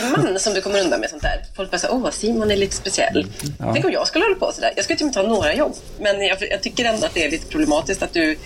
[0.00, 1.42] du man som du kommer undan med sånt där?
[1.56, 3.26] Folk bara så åh Simon är lite speciell.
[3.58, 3.72] Ja.
[3.72, 4.72] Tänk om jag skulle hålla på sådär.
[4.76, 5.74] Jag skulle typ inte ha några jobb.
[6.00, 8.36] Men jag, jag, tycker ändå att det är lite problematiskt att du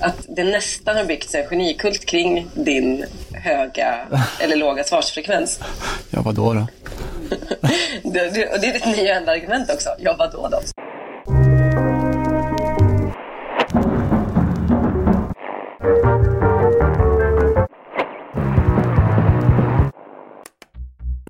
[0.00, 3.98] att det nästan har byggts en genikult kring din höga
[4.40, 5.60] eller låga svarsfrekvens.
[6.10, 6.66] Ja, vadå då?
[8.10, 9.90] det, det, och det är ditt nya enda argument också.
[9.98, 10.60] Ja, vadå då?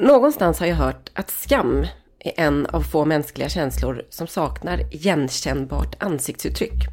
[0.01, 1.86] Någonstans har jag hört att skam
[2.18, 6.86] är en av få mänskliga känslor som saknar igenkännbart ansiktsuttryck.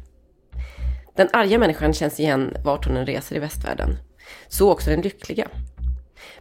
[1.16, 3.96] Den arga människan känns igen vart hon än reser i västvärlden.
[4.48, 5.48] Så också den lyckliga.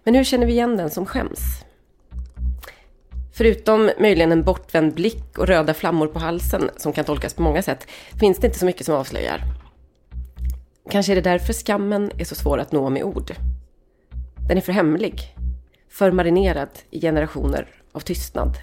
[0.03, 1.39] Men hur känner vi igen den som skäms?
[3.33, 7.61] Förutom möjligen en bortvänd blick och röda flammor på halsen, som kan tolkas på många
[7.61, 7.87] sätt,
[8.19, 9.41] finns det inte så mycket som avslöjar.
[10.91, 13.35] Kanske är det därför skammen är så svår att nå med ord.
[14.47, 15.35] Den är för hemlig,
[15.97, 18.57] för marinerad i generationer av tystnad.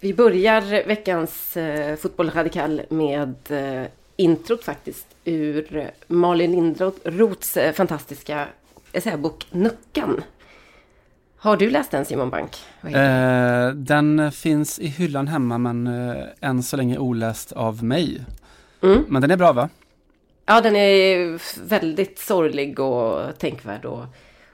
[0.00, 8.46] Vi börjar veckans eh, Fotboll Radikal med eh, introt faktiskt ur Malin Lindroths eh, fantastiska
[8.92, 10.22] essäbok Nuckan.
[11.36, 12.56] Har du läst den Simon Bank?
[12.82, 18.24] Eh, den finns i hyllan hemma men eh, än så länge oläst av mig.
[18.82, 19.04] Mm.
[19.08, 19.68] Men den är bra va?
[20.50, 24.04] Ja, den är väldigt sorglig och tänkvärd och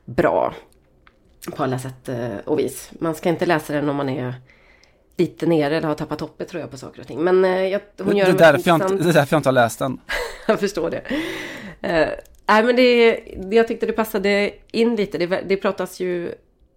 [0.05, 0.55] bra
[1.57, 2.91] på alla sätt eh, och vis.
[2.99, 4.35] Man ska inte läsa den om man är
[5.17, 7.25] lite nere eller har tappat hoppet tror jag på saker och ting.
[7.25, 9.49] Men eh, jag, hon gör det, är därför jag inte, det är därför jag inte
[9.49, 10.01] har läst den.
[10.47, 11.03] jag förstår det.
[11.89, 12.09] Uh,
[12.47, 15.19] nej men det, jag tyckte det passade in lite.
[15.19, 16.35] Det, det pratas ju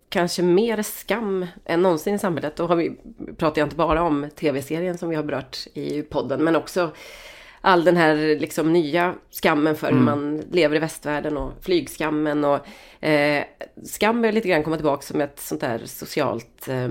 [0.09, 2.55] kanske mer skam än någonsin i samhället.
[2.55, 2.91] Då har vi,
[3.38, 6.91] pratar jag inte bara om tv-serien som vi har berört i podden, men också
[7.67, 9.99] all den här liksom nya skammen för mm.
[9.99, 12.67] hur man lever i västvärlden och flygskammen och
[13.05, 13.43] eh,
[13.83, 16.89] skam är lite grann komma tillbaka som ett sånt där socialt eh,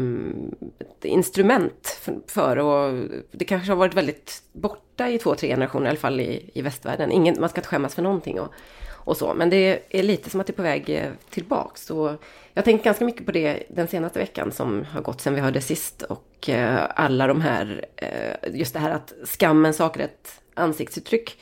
[1.03, 5.89] instrument för, för, och det kanske har varit väldigt borta i två, tre generationer i
[5.89, 7.13] alla fall i, i västvärlden.
[7.13, 8.53] Ingen, man ska inte skämmas för någonting och,
[8.89, 11.91] och så, men det är lite som att det är på väg eh, tillbaks.
[11.91, 12.09] Och
[12.53, 15.41] jag har tänkt ganska mycket på det den senaste veckan som har gått sedan vi
[15.41, 20.43] hörde sist och eh, alla de här, eh, just det här att skammen saknar ett
[20.57, 21.39] ansiktsuttryck.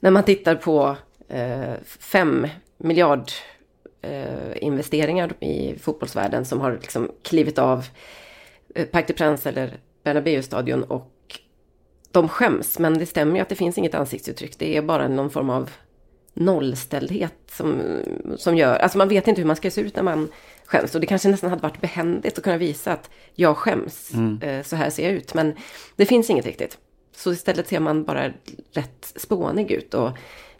[0.00, 0.96] När man tittar på
[1.28, 2.46] eh, fem
[2.76, 3.30] miljard
[4.02, 7.84] eh, investeringar i fotbollsvärlden som har liksom klivit av
[8.74, 11.12] eh, Parc des Princes eller Bernabéu-stadion och
[12.12, 12.78] de skäms.
[12.78, 14.58] Men det stämmer ju att det finns inget ansiktsuttryck.
[14.58, 15.70] Det är bara någon form av
[16.34, 17.82] nollställdhet som,
[18.36, 20.28] som gör, alltså man vet inte hur man ska se ut när man
[20.66, 20.94] skäms.
[20.94, 24.42] Och det kanske nästan hade varit behändigt att kunna visa att jag skäms, mm.
[24.42, 25.34] Eh, så här ser jag ut.
[25.34, 25.54] Men
[25.96, 26.78] det finns inget riktigt.
[27.16, 28.32] Så istället ser man bara
[28.72, 30.10] rätt spånig ut och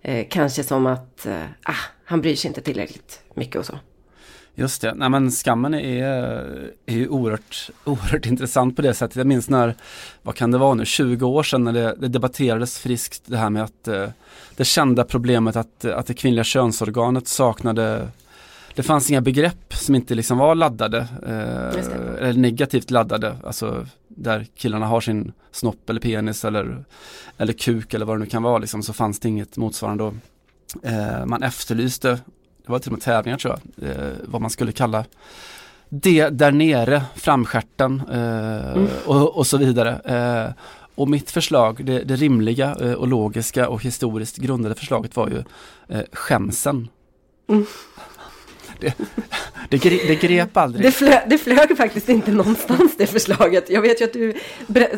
[0.03, 1.75] eh, kanske som att eh, ah,
[2.05, 3.79] han bryr sig inte tillräckligt mycket och så.
[4.55, 6.05] Just det, nej men skammen är,
[6.87, 9.17] är ju oerhört, oerhört intressant på det sättet.
[9.17, 9.75] Jag minns när,
[10.23, 13.51] vad kan det vara nu, 20 år sedan när det, det debatterades friskt det här
[13.51, 14.09] med att eh,
[14.57, 18.09] det kända problemet att, att det kvinnliga könsorganet saknade
[18.77, 24.47] det fanns inga begrepp som inte liksom var laddade, eh, eller negativt laddade, alltså där
[24.55, 26.85] killarna har sin snopp eller penis eller,
[27.39, 30.05] eller kuk eller vad det nu kan vara liksom, så fanns det inget motsvarande.
[30.05, 30.15] Och,
[30.83, 32.09] eh, man efterlyste,
[32.67, 35.05] det var till och med tävlingar tror jag, eh, vad man skulle kalla
[35.89, 38.89] det där nere, framskärten eh, mm.
[39.07, 40.01] och, och, så vidare.
[40.05, 40.53] Eh,
[40.95, 45.43] och mitt förslag, det, det rimliga eh, och logiska och historiskt grundade förslaget var ju
[45.89, 46.89] eh, skämsen.
[47.49, 47.67] Mm
[48.81, 48.95] det,
[49.69, 50.85] det, det grep aldrig.
[50.85, 53.71] Det, flö, det flög faktiskt inte någonstans det förslaget.
[53.71, 54.35] Jag vet ju att du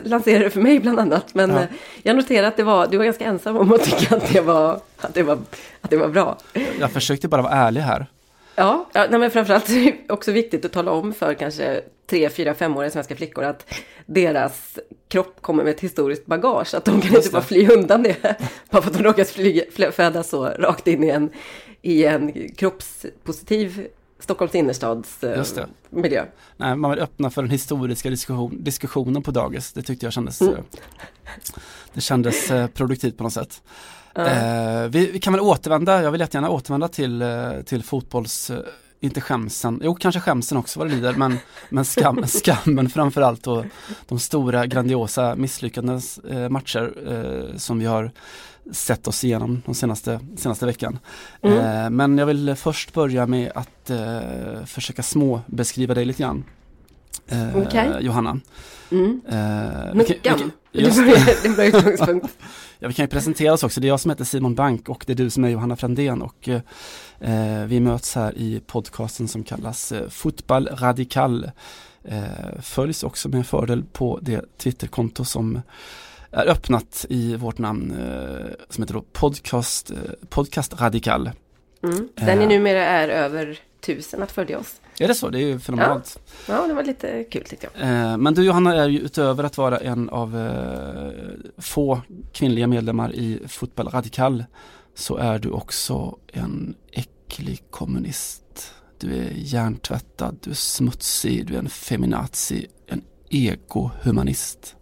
[0.04, 1.34] lanserade det för mig bland annat.
[1.34, 1.60] Men ja.
[1.60, 1.66] Eh,
[2.02, 4.80] jag noterade att det var, du var ganska ensam om att tycka att det var,
[5.00, 5.38] att det var,
[5.80, 6.38] att det var bra.
[6.80, 8.06] Jag försökte bara vara ärlig här.
[8.54, 9.74] Ja, ja nej, men framförallt är
[10.06, 13.74] det också viktigt att tala om för kanske tre, fyra, femåriga svenska flickor att
[14.06, 16.74] deras kropp kommer med ett historiskt bagage.
[16.74, 18.16] Att de kan inte bara fly undan det.
[18.70, 21.30] Bara för att de råkat födas så rakt in i en,
[21.82, 23.88] i en kroppspositiv
[24.20, 25.44] Stockholms innerstads eh,
[25.90, 26.24] miljö.
[26.56, 29.72] Nej, man vill öppna för den historiska diskussion, diskussionen på dagis.
[29.72, 30.54] Det tyckte jag kändes, mm.
[30.54, 30.60] Eh,
[31.92, 33.62] det kändes eh, produktivt på något sätt.
[34.18, 34.88] Uh.
[34.88, 37.24] vi, vi, kan väl återvända, jag vill jättegärna återvända till,
[37.64, 38.50] till fotbolls
[39.00, 43.64] inte skämsen, jo kanske skämsen också vad det lider, men, men skam, skammen framförallt och
[44.08, 48.10] de stora grandiosa misslyckandens eh, matcher eh, som vi har
[48.72, 50.98] sett oss igenom de senaste, senaste veckan.
[51.42, 51.58] Mm.
[51.58, 56.44] Eh, men jag vill först börja med att eh, försöka små beskriva dig lite grann.
[57.28, 57.98] Eh.
[58.00, 58.40] Johanna.
[58.90, 59.20] Mm.
[59.28, 59.34] Eh,
[60.22, 62.26] kan- Det är en bra utgångspunkt.
[62.80, 63.80] Ja, vi kan ju presentera oss också.
[63.80, 66.22] Det är jag som heter Simon Bank och det är du som är Johanna Frändén
[66.22, 71.50] och eh, vi möts här i podcasten som kallas eh, Fotboll Radikal.
[72.04, 75.60] Eh, följs också med fördel på det Twitterkonto som
[76.30, 79.96] är öppnat i vårt namn eh, som heter podcast, eh,
[80.28, 81.30] podcast Radikal.
[81.82, 82.08] Mm.
[82.14, 82.48] Där ni Eh.
[82.48, 84.74] numera är över tusen att följa oss.
[85.00, 85.28] Är det så?
[85.28, 86.20] Det är ju fenomenalt.
[86.48, 87.82] Ja, det var lite kul tyckte jag.
[87.82, 91.12] Eh, Men du Johanna är ju utöver att vara en av eh,
[91.58, 92.00] få
[92.32, 94.44] kvinnliga medlemmar i Fotboll Radikal
[94.94, 98.74] så är du också en äcklig kommunist.
[98.98, 104.76] Du är hjärntvättad, du är smutsig, du är en feminazi, en ekohumanist.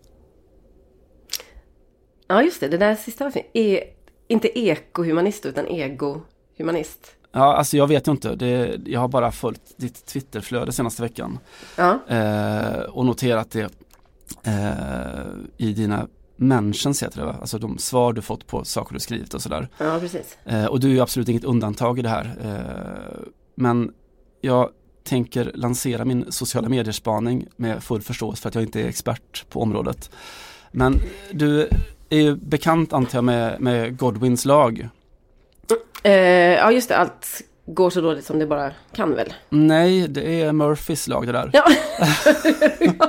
[2.28, 2.68] Ja, just det.
[2.68, 3.46] Det där sista fint.
[3.54, 3.84] E
[4.28, 7.16] inte ekohumanist utan egohumanist.
[7.36, 8.34] Ja, alltså jag vet ju inte.
[8.34, 11.38] Det, jag har bara följt ditt Twitterflöde senaste veckan
[11.76, 13.70] Ja, eh, och noterat det
[14.42, 16.06] eh, i dina
[16.36, 17.36] mentions heter det va?
[17.40, 19.68] Alltså de svar du fått på saker du skrivit och sådär.
[19.78, 20.38] ja precis.
[20.44, 22.36] Eh, och du är ju absolut inget undantag i det här.
[22.44, 23.92] Eh, men
[24.40, 24.70] jag
[25.04, 29.62] tänker lansera min sociala medier-spaning med full förståelse för att jag inte är expert på
[29.62, 30.10] området.
[30.72, 31.00] Men
[31.32, 31.68] du
[32.08, 34.88] är ju bekant antar jag med, med Godwins lag.
[36.02, 36.12] Eh,
[36.54, 36.96] ja, just det.
[36.96, 39.32] Allt går så dåligt som det bara kan väl.
[39.48, 41.50] Nej, det är Murphys lag det där.
[41.52, 41.64] Ja.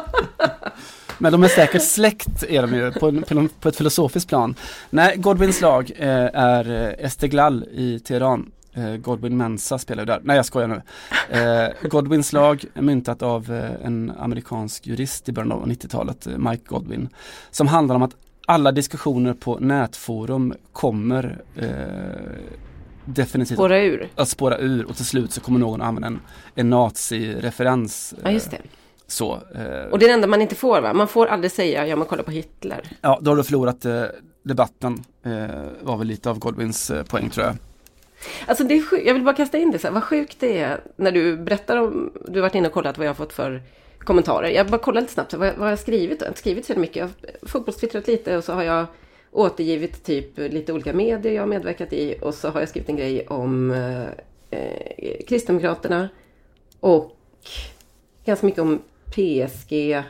[1.18, 4.56] Men de är säkert släkt är de ju på, på, på ett filosofiskt plan.
[4.90, 8.52] Nej, Godwins lag eh, är eh, Esteghlal i Teheran.
[8.74, 10.20] Eh, Godwin Mensa spelar ju där.
[10.24, 10.82] Nej jag skojar nu.
[11.30, 16.38] Eh, Godwins lag är myntat av eh, en amerikansk jurist i början av 90-talet, eh,
[16.38, 17.10] Mike Godwin.
[17.52, 18.16] Som handlar om att
[18.50, 21.68] alla diskussioner på nätforum kommer eh,
[23.06, 24.10] definitivt Spåra ur.
[24.16, 26.20] att spåra ur och till slut så kommer någon använda en,
[26.56, 28.14] en nazi-referens.
[28.24, 28.58] Ja, just det.
[28.58, 28.64] eh,
[29.08, 30.94] Så, eh, Och det är det enda man inte får va?
[30.94, 32.82] Man får aldrig säga, ja men kolla på Hitler.
[33.02, 34.04] Ja, då har du förlorat eh,
[34.44, 35.04] debatten.
[35.24, 35.32] Eh,
[35.82, 37.56] var väl lite av Godwins eh, poäng tror jag.
[38.46, 40.82] Alltså det är jag vill bara kasta in det så här, vad sjukt det är
[40.96, 43.62] när du berättar om, du har varit inne och kollat vad jag har fått för
[44.08, 44.50] kommentarer.
[44.50, 46.20] Jag bara kollar lite snabbt, vad, vad har jag skrivit?
[46.20, 48.86] Jag har inte skrivit så mycket, jag har fotbollstwittrat lite och så har jag
[49.32, 52.96] återgivit typ lite olika medier jag har medverkat i och så har jag skrivit en
[52.96, 54.04] grej om eh,
[54.50, 56.10] eh Kristdemokraterna
[56.80, 57.12] och
[58.26, 60.04] ganska mycket om PSG.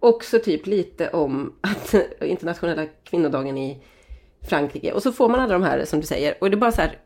[0.00, 3.78] Också typ lite om att internationella kvinnodagen i
[4.48, 4.92] Frankrike.
[4.92, 6.34] Och så får man alla de här som du säger.
[6.40, 6.98] Och det är bara så här.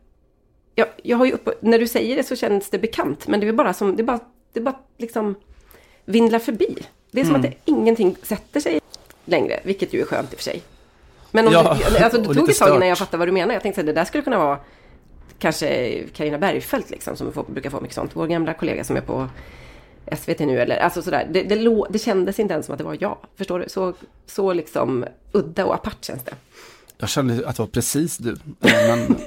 [0.74, 3.28] Jag, jag har ju upp, när du säger det så känns det bekant.
[3.28, 4.20] Men det är bara som, det är bara,
[4.54, 5.34] det bara liksom
[6.04, 6.78] vindlar förbi.
[7.10, 7.44] Det är som Mm.
[7.44, 8.80] att det, ingenting sätter sig
[9.24, 9.60] längre.
[9.62, 10.62] Vilket ju är skönt i och för sig.
[11.30, 13.54] Men om Ja, du, alltså, det tog ett tag innan jag fattade vad du menar.
[13.54, 14.58] Jag tänkte att det där skulle kunna vara
[15.38, 18.10] kanske Karina Bergfeldt liksom, som får, brukar få mycket sånt.
[18.14, 19.28] Vår gamla kollega som är på
[20.16, 21.28] SVT nu eller alltså sådär.
[21.30, 23.18] Det, det, det kändes inte ens som att det var jag.
[23.36, 23.68] Förstår du?
[23.68, 23.92] Så,
[24.26, 26.34] så liksom udda och apart känns det.
[26.98, 28.30] Jag kände att det var precis du.
[28.30, 29.16] Eh, Men,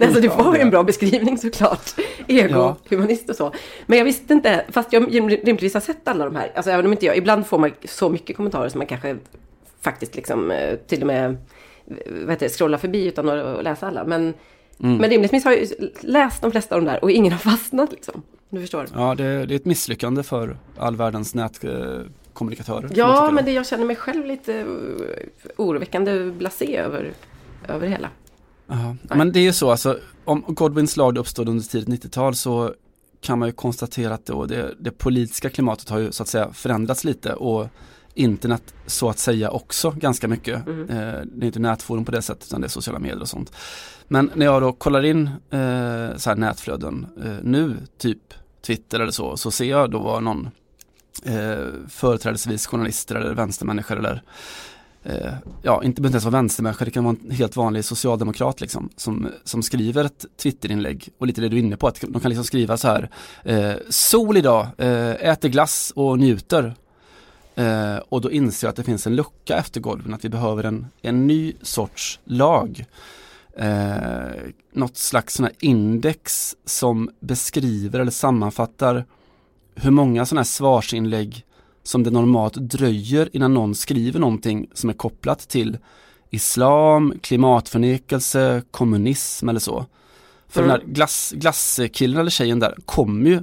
[0.00, 1.94] Alltså du var ju en bra beskrivning såklart.
[2.26, 2.76] Ego, Ja.
[2.90, 3.52] humanist och så.
[3.86, 6.52] Men jag visste inte, fast jag rimligtvis har sett alla de här.
[6.56, 9.16] Alltså även om inte jag, ibland får man så mycket kommentarer som man kanske
[9.80, 11.36] faktiskt liksom eh, till och med
[12.06, 14.04] vad heter det, scrollar förbi utan att läsa alla.
[14.04, 14.34] Men,
[14.82, 14.96] Mm.
[14.96, 15.68] men rimligtvis har jag
[16.00, 18.22] läst de flesta av de där och ingen har fastnat liksom.
[18.50, 18.86] Du förstår.
[18.94, 21.34] ja, det, det är ett misslyckande för all världens
[22.38, 22.90] nätkommunikatörer.
[22.94, 24.66] Ja, men det, jag känner mig själv lite eh,
[25.56, 27.12] oroväckande blasé över,
[27.68, 28.10] över hela.
[28.66, 28.96] Jaha.
[29.02, 32.74] Men det är ju så, alltså, om Godwins lag uppstod under tidigt 90-tal så
[33.20, 36.52] kan man ju konstatera att då det, det politiska klimatet har ju så att säga
[36.52, 37.66] förändrats lite och
[38.14, 40.66] internet så att säga också ganska mycket.
[40.66, 40.90] Mm.
[40.90, 43.52] Eh, det är inte nätforum på det sättet utan det är sociala medier och sånt.
[44.08, 48.34] Men när jag då kollar in eh, så nätflöden eh, nu, typ
[48.66, 50.50] Twitter eller så, så ser jag då vad någon
[51.24, 54.22] eh, företrädesvis journalister eller vänstermänniskor eller
[55.02, 55.32] eh,
[55.62, 59.28] ja, inte behöver ens vara vänstermänniska, det kan vara en helt vanlig socialdemokrat liksom, som,
[59.44, 62.44] som skriver ett Twitterinlägg och lite det du är inne på, att de kan liksom
[62.44, 63.10] skriva så här,
[63.44, 66.74] eh, sol idag, eh, äter glass och njuter.
[67.54, 70.64] Eh, och då inser jag att det finns en lucka efter golven, att vi behöver
[70.64, 72.84] en, en ny sorts lag.
[73.56, 79.04] Eh, något slags sån här index som beskriver eller sammanfattar
[79.82, 81.44] hur många sådana här svarsinlägg
[81.82, 85.78] som det normalt dröjer innan någon skriver någonting som är kopplat till
[86.30, 89.86] islam, klimatförnekelse, kommunism eller så.
[90.48, 90.70] För Mm.
[90.72, 93.40] den här glass, glasskillen eller tjejen där kommer ju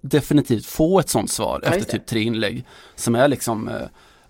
[0.00, 2.64] definitivt få ett sånt svar Ja, efter typ tre inlägg
[2.96, 3.74] som är liksom eh,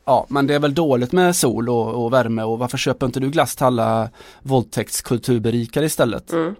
[0.04, 3.20] Ja men det är väl dåligt med sol och, och värme och varför köper inte
[3.20, 4.10] du glass till alla
[4.42, 6.32] våldtäktskulturberikare istället?
[6.32, 6.54] Mm.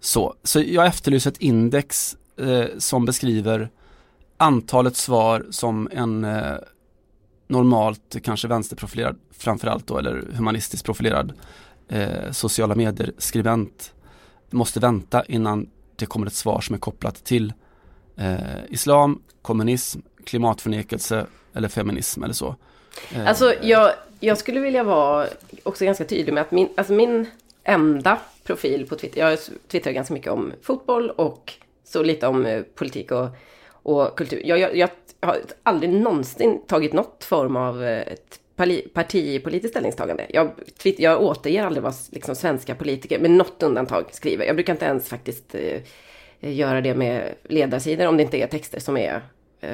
[0.00, 3.70] Så, så jag efterlyser ett index eh, som beskriver
[4.44, 6.56] antalet svar som en eh,
[7.46, 11.32] normalt kanske vänsterprofilerad framförallt då eller humanistiskt profilerad
[11.88, 13.94] eh, sociala medier-skribent
[14.50, 17.52] måste vänta innan det kommer ett svar som är kopplat till
[18.16, 22.56] eh, islam, kommunism, klimatförnekelse eller feminism eller så.
[23.14, 25.26] Eh, alltså jag, jag skulle vilja vara
[25.62, 27.26] också ganska tydlig med att min, alltså min
[27.62, 31.52] enda profil på Twitter, jag twittrar ganska mycket om fotboll och
[31.84, 33.28] så lite om eh, politik och,
[33.84, 34.42] och kultur.
[34.44, 34.88] Jag, jag, jag
[35.20, 38.40] har aldrig någonsin tagit något form av eh, ett
[38.94, 40.26] partipolitiskt ställningstagande.
[40.28, 40.50] Jag,
[40.96, 44.46] jag återger aldrig vad liksom, svenska politiker, med något undantag, skriver.
[44.46, 45.80] Jag brukar inte ens faktiskt eh,
[46.40, 49.20] göra det med ledarsidor om det inte är texter som är
[49.60, 49.70] eh,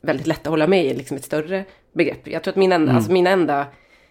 [0.00, 2.28] väldigt lätta att hålla med i, liksom ett större begrepp.
[2.28, 2.96] Jag tror att min enda, mm.
[2.96, 3.66] alltså mina enda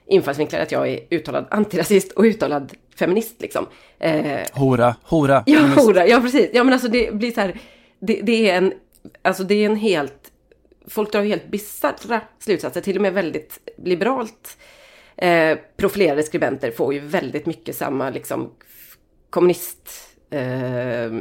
[0.08, 3.65] infallsvinklar är att jag är uttalad antirasist och uttalad feminist liksom.
[4.00, 5.44] Eh, hora, hora.
[5.46, 6.50] Ja, hora, ja precis.
[6.53, 7.60] Ja men alltså det blir så här,
[8.00, 8.74] det, det är en,
[9.22, 10.32] alltså det är en helt
[10.88, 14.58] folk drar helt bisarra slutsatser, till och med väldigt liberalt
[15.18, 18.52] eh, profilerade skribenter får ju väldigt mycket samma liksom
[19.30, 19.90] kommunist
[20.30, 21.12] eh,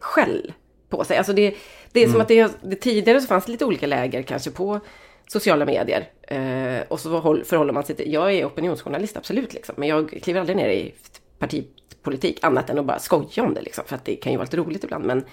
[0.00, 0.52] skäll
[0.88, 1.16] på sig.
[1.16, 1.54] Alltså det,
[1.92, 2.12] det är mm.
[2.12, 4.80] som att det, det, tidigare så fanns lite olika läger kanske på
[5.26, 6.08] sociala medier.
[6.22, 10.40] Eh, och så förhåller man sig till, jag är opinionsjournalist absolut liksom, men jag kliver
[10.40, 10.94] aldrig ner i
[11.38, 14.44] partipolitik annat än att bara skoja om det liksom, för att det kan ju vara
[14.44, 15.04] lite roligt ibland.
[15.04, 15.24] Men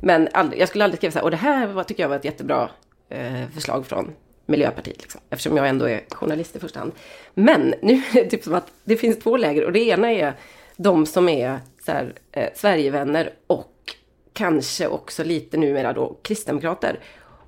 [0.00, 2.16] men aldrig, jag skulle aldrig skriva så här, och det här var, tycker jag var
[2.16, 2.70] ett jättebra
[3.08, 4.12] eh, förslag från
[4.46, 5.02] Miljöpartiet.
[5.02, 6.92] Liksom, eftersom jag ändå är journalist i första hand.
[7.34, 10.34] Men nu är det typ som att det finns två läger och det ena är
[10.76, 13.94] de som är så här, eh, Sverigevänner och
[14.32, 17.00] kanske också lite numera då kristdemokrater.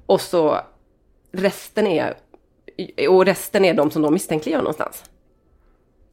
[0.07, 0.61] Och så
[1.33, 2.15] resten är,
[3.09, 5.05] och resten är de som de misstänkliggör någonstans.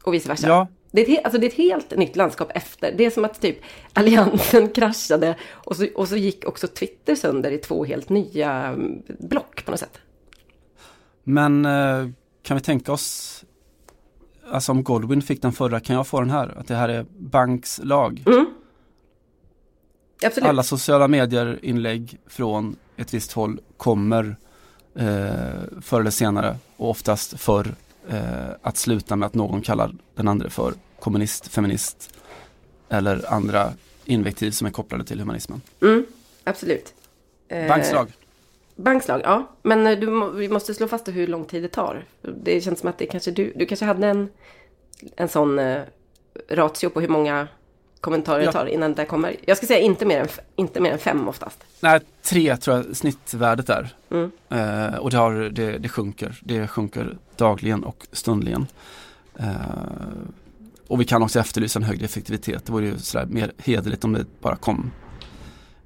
[0.03, 0.48] Och vice versa.
[0.48, 0.67] Ja,
[0.98, 2.94] det är, ett, alltså det är ett helt nytt landskap efter.
[2.98, 3.58] Det är som att typ
[3.94, 9.01] alliansen kraschade och så, och så gick också Twitter sönder i två helt nya mm,
[9.20, 10.00] block på något sätt.
[11.24, 12.10] Men eh,
[12.44, 13.44] kan vi tänka oss,
[14.51, 16.58] alltså om Goldwyn fick den förra, kan jag få den här?
[16.58, 18.24] Att det här är Banks lag?
[18.25, 18.46] Mm.
[20.42, 24.36] Alla sociala medier-inlägg från ett visst håll kommer
[24.96, 27.75] eh, förr eller senare och oftast förr
[28.10, 32.10] eh, att sluta med att någon kallar den andra för kommunist, feminist
[32.89, 33.74] eller andra
[34.06, 35.62] invektiv som är kopplade till humanismen.
[35.82, 36.06] Mm,
[36.44, 36.94] absolut.
[37.48, 38.12] Eh, bankslag.
[38.75, 39.48] Bankslag, ja.
[39.62, 42.06] Men eh, du, vi måste slå fast hur lång tid det tar.
[42.22, 44.30] Det känns som att det kanske du, du kanske hade en,
[45.16, 45.82] en sån eh,
[46.50, 47.48] ratio på hur många
[48.01, 48.46] kommentarer ja.
[48.46, 49.36] det tar innan det kommer.
[49.46, 51.63] Jag ska säga inte mer än, inte mer än fem oftast.
[51.80, 53.96] Nej, tre tror jag snittvärdet är.
[54.10, 54.32] Mm.
[54.50, 56.39] Eh, och det, har, det, det sjunker.
[56.44, 58.68] Det sjunker dagligen och stundligen.
[59.39, 59.46] Eh,
[60.88, 62.65] och vi kan också efterlysa en högre effektivitet.
[62.65, 64.91] Det vore ju sådär mer hederligt om det bara kom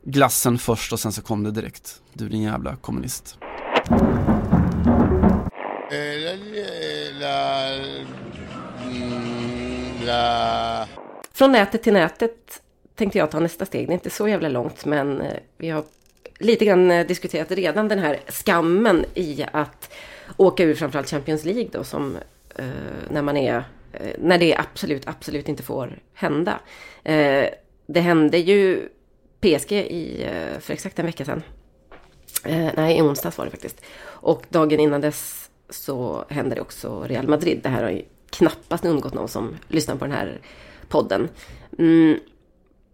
[0.03, 2.01] glassen först och sen så kom det direkt.
[2.13, 3.37] Du din jävla kommunist.
[11.33, 12.61] Från nätet till nätet
[12.95, 13.87] tänkte jag ta nästa steg.
[13.87, 15.83] Det är inte så jävla långt men eh, vi har
[16.39, 19.93] lite grann eh, diskuterat redan den här skammen i att
[20.37, 22.17] åka ur framförallt Champions League då som
[22.55, 22.65] eh,
[23.09, 26.59] när man är Eh, när det absolut, absolut inte får hända.
[27.03, 27.45] Eh,
[27.85, 28.89] det hände ju
[29.39, 31.43] PSG i, eh, för exakt en vecka sedan.
[32.45, 33.81] Eh, nej, i onsdags var det faktiskt.
[34.03, 37.59] Och dagen innan dess så hände det också Real Madrid.
[37.63, 40.41] Det här har ju knappast undgått någon som lyssnar på den här
[40.89, 41.29] podden.
[41.77, 42.19] Mm,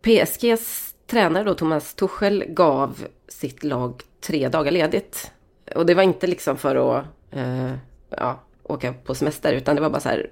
[0.01, 5.31] PSGs tränare då, Thomas Tuchel, gav sitt lag tre dagar ledigt.
[5.75, 7.73] Och det var inte liksom för att eh,
[8.09, 10.31] ja, åka på semester, utan det var bara så här,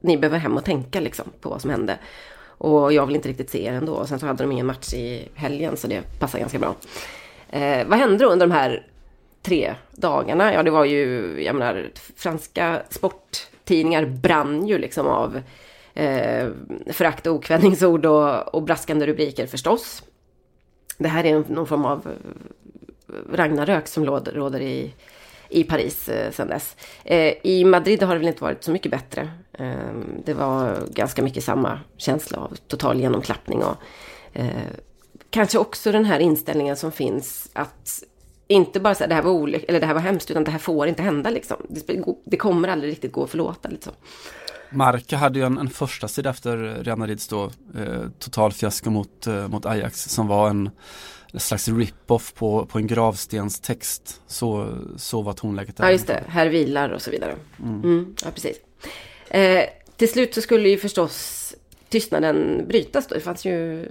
[0.00, 1.98] ni behöver hem och tänka liksom på vad som hände.
[2.58, 3.92] Och jag vill inte riktigt se er ändå.
[3.92, 6.74] Och sen så hade de ingen match i helgen så det passar ganska bra.
[7.50, 8.86] Eh, vad hände då under de här
[9.42, 10.54] tre dagarna?
[10.54, 15.40] Ja, det var ju, jag menar, franska sporttidningar brann ju liksom av
[15.94, 16.48] eh,
[16.92, 20.02] förakt och okvädningsord och, och braskande rubriker förstås.
[20.98, 24.94] Det här är någon form av eh, Ragnarök som råder i
[25.48, 26.76] i Paris eh, sedan dess.
[27.04, 29.30] Eh, I Madrid har det väl inte varit så mycket bättre.
[29.52, 29.92] Eh,
[30.24, 33.76] det var ganska mycket samma känsla av total genomklappning och
[34.32, 34.46] eh,
[35.30, 38.02] kanske också den här inställningen som finns att
[38.46, 40.58] inte bara säga det här var olyck eller det här var hemskt, utan det här
[40.58, 41.56] får inte hända liksom.
[41.68, 43.92] Det, det kommer aldrig riktigt gå att förlåta liksom.
[44.70, 47.44] Marca hade ju en, en första sida efter Real Madrids då,
[47.76, 50.70] eh, total fiasko mot, eh, mot Ajax som var en
[51.32, 54.20] en slags rip-off på, på en gravstenstext.
[54.26, 55.84] Så, så var tonläget där.
[55.84, 56.24] Ja, just det.
[56.28, 57.36] Här vilar och så vidare.
[57.62, 57.82] Mm.
[57.82, 58.56] Mm, ja, precis.
[59.28, 59.64] Eh,
[59.96, 61.54] till slut så skulle ju förstås
[61.88, 63.14] tystnaden brytas då.
[63.14, 63.88] Det fanns ju...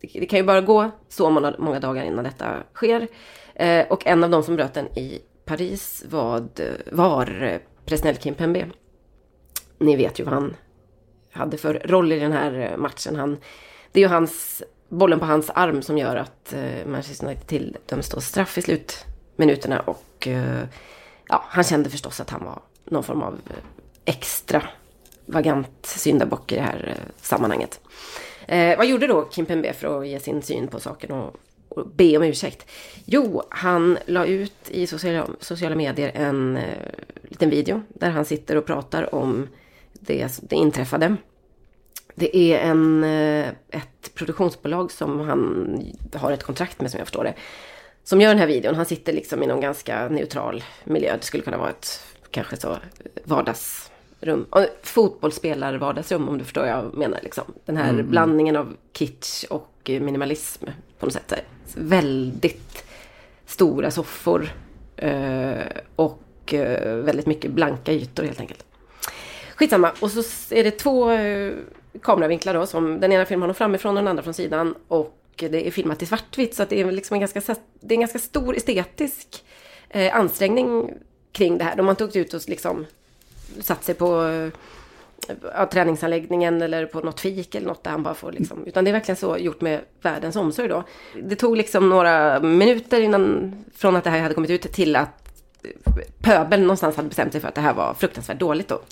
[0.00, 3.08] Det kan ju bara gå så många, många dagar innan detta sker.
[3.54, 6.48] Eh, och en av de som bröt den i Paris var,
[6.92, 8.66] var president Kimpembe.
[9.78, 10.56] Ni vet ju vad han
[11.32, 13.16] hade för roll i den här matchen.
[13.16, 13.36] Han,
[13.92, 18.08] det är ju hans, bollen på hans arm som gör att eh, Manchester United tilldöms
[18.08, 19.80] då straff i slutminuterna.
[19.80, 20.64] Och eh,
[21.28, 23.56] ja, han kände förstås att han var någon form av eh,
[24.04, 24.62] extra
[25.26, 27.80] vagant syndabock i det här eh, sammanhanget.
[28.46, 31.36] Eh, vad gjorde då Kim Pembe för att ge sin syn på saken och,
[31.68, 32.70] och be om ursäkt?
[33.04, 36.62] Jo, han la ut i sociala, sociala medier en eh,
[37.22, 39.48] liten video där han sitter och pratar om
[39.92, 41.16] det, det inträffade.
[42.14, 45.80] Det är en, eh, ett produktionsbolag som han
[46.14, 47.34] har ett kontrakt med som jag förstår det.
[48.04, 48.74] Som gör den här videon.
[48.74, 51.16] Han sitter liksom i någon ganska neutral miljö.
[51.16, 52.00] Det skulle kunna vara ett
[52.30, 52.76] kanske så
[53.24, 54.46] vardagsrum.
[54.82, 57.20] Fotbollsspelar vardagsrum om du förstår vad jag menar.
[57.22, 57.44] Liksom.
[57.64, 58.10] Den här mm.
[58.10, 60.66] blandningen av kitsch och minimalism
[60.98, 61.34] på något sätt.
[61.74, 62.84] Väldigt
[63.46, 64.52] stora soffor.
[64.96, 65.66] Eh,
[65.96, 68.64] och eh, väldigt mycket blanka ytor helt enkelt.
[69.54, 69.92] Skitsamma.
[70.00, 71.10] Och så är det två
[72.02, 72.66] kameravinklar då.
[72.66, 74.74] Som den ena filmar honom framifrån och den andra från sidan.
[74.88, 76.54] Och det är filmat i svartvitt.
[76.54, 77.40] Så att det är liksom en ganska,
[77.80, 79.44] det är en ganska stor estetisk
[79.88, 80.94] eh, ansträngning
[81.32, 81.76] kring det här.
[81.76, 82.86] De har inte åkt ut och liksom
[83.60, 84.48] satt sig på eh,
[85.54, 88.66] ja, träningsanläggningen eller på något fik eller något där han bara får liksom.
[88.66, 90.84] Utan det är verkligen så gjort med världens omsorg då.
[91.22, 95.21] Det tog liksom några minuter innan, från att det här hade kommit ut till att
[96.22, 98.82] pöbeln någonstans hade bestämt sig för att det här var fruktansvärt dåligt då.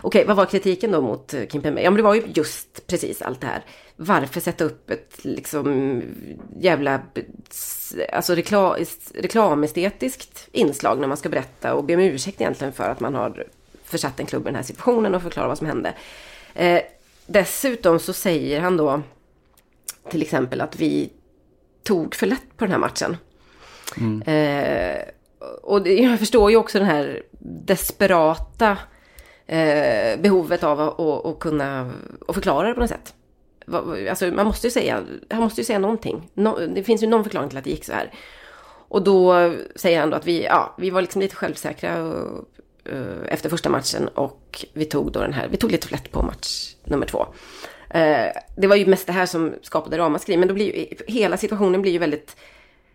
[0.00, 1.82] Okej, vad var kritiken då mot Kim Pembe?
[1.82, 3.64] Ja, men det var ju just precis allt det här.
[3.96, 6.02] Varför sätta upp ett liksom
[6.60, 7.00] jävla
[8.12, 8.76] alltså reklam,
[9.14, 13.46] reklamestetiskt inslag när man ska berätta och be om ursäkt egentligen för att man har
[13.84, 15.94] försatt en klubb i den här situationen och förklara vad som hände.
[16.54, 16.80] Eh,
[17.26, 19.02] dessutom så säger han då
[20.10, 21.10] till exempel att vi
[21.82, 23.16] tog för lätt på den här matchen.
[23.96, 24.22] Mm.
[24.22, 25.02] Eh,
[25.62, 28.78] och jag förstår ju också den här desperata
[29.46, 31.92] eh, behovet av att, att, att kunna
[32.28, 33.14] att förklara det på något sätt.
[34.10, 36.30] Alltså man måste ju säga, han måste ju säga någonting.
[36.34, 38.12] No, det finns ju någon förklaring till att det gick så här.
[38.90, 42.44] Och då säger han då att vi, ja, vi var liksom lite självsäkra och,
[42.92, 46.22] uh, efter första matchen och vi tog då den här, vi tog lite flätt på
[46.22, 47.18] match nummer två.
[47.94, 51.36] Uh, det var ju mest det här som skapade ramaskri, men då blir ju, hela
[51.36, 52.36] situationen blir ju väldigt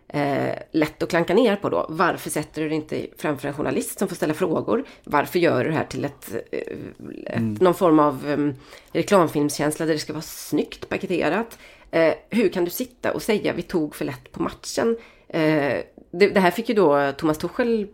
[0.08, 1.86] eh, lätt att klanka ner på då.
[1.88, 4.84] Varför sätter du dig inte framför en journalist som får ställa frågor?
[5.04, 7.56] Varför gör du det här till ett, eh, ett mm.
[7.60, 8.54] någon form av um,
[8.92, 11.58] reklamfilmskänsla där det ska vara snyggt paketerat?
[11.90, 14.96] Eh, hur kan du sitta och säga vi tog för lätt på matchen?
[15.28, 17.86] Eh, det, det, här fick ju då Thomas Tuchel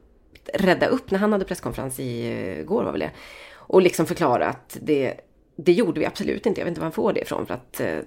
[0.55, 3.11] rädda upp när han hade presskonferens igår eh, var väl det.
[3.55, 5.14] Och liksom förklara att det,
[5.57, 6.61] det gjorde vi absolut inte.
[6.61, 7.46] Jag vet inte var han får det ifrån.
[7.46, 7.98] För att eh,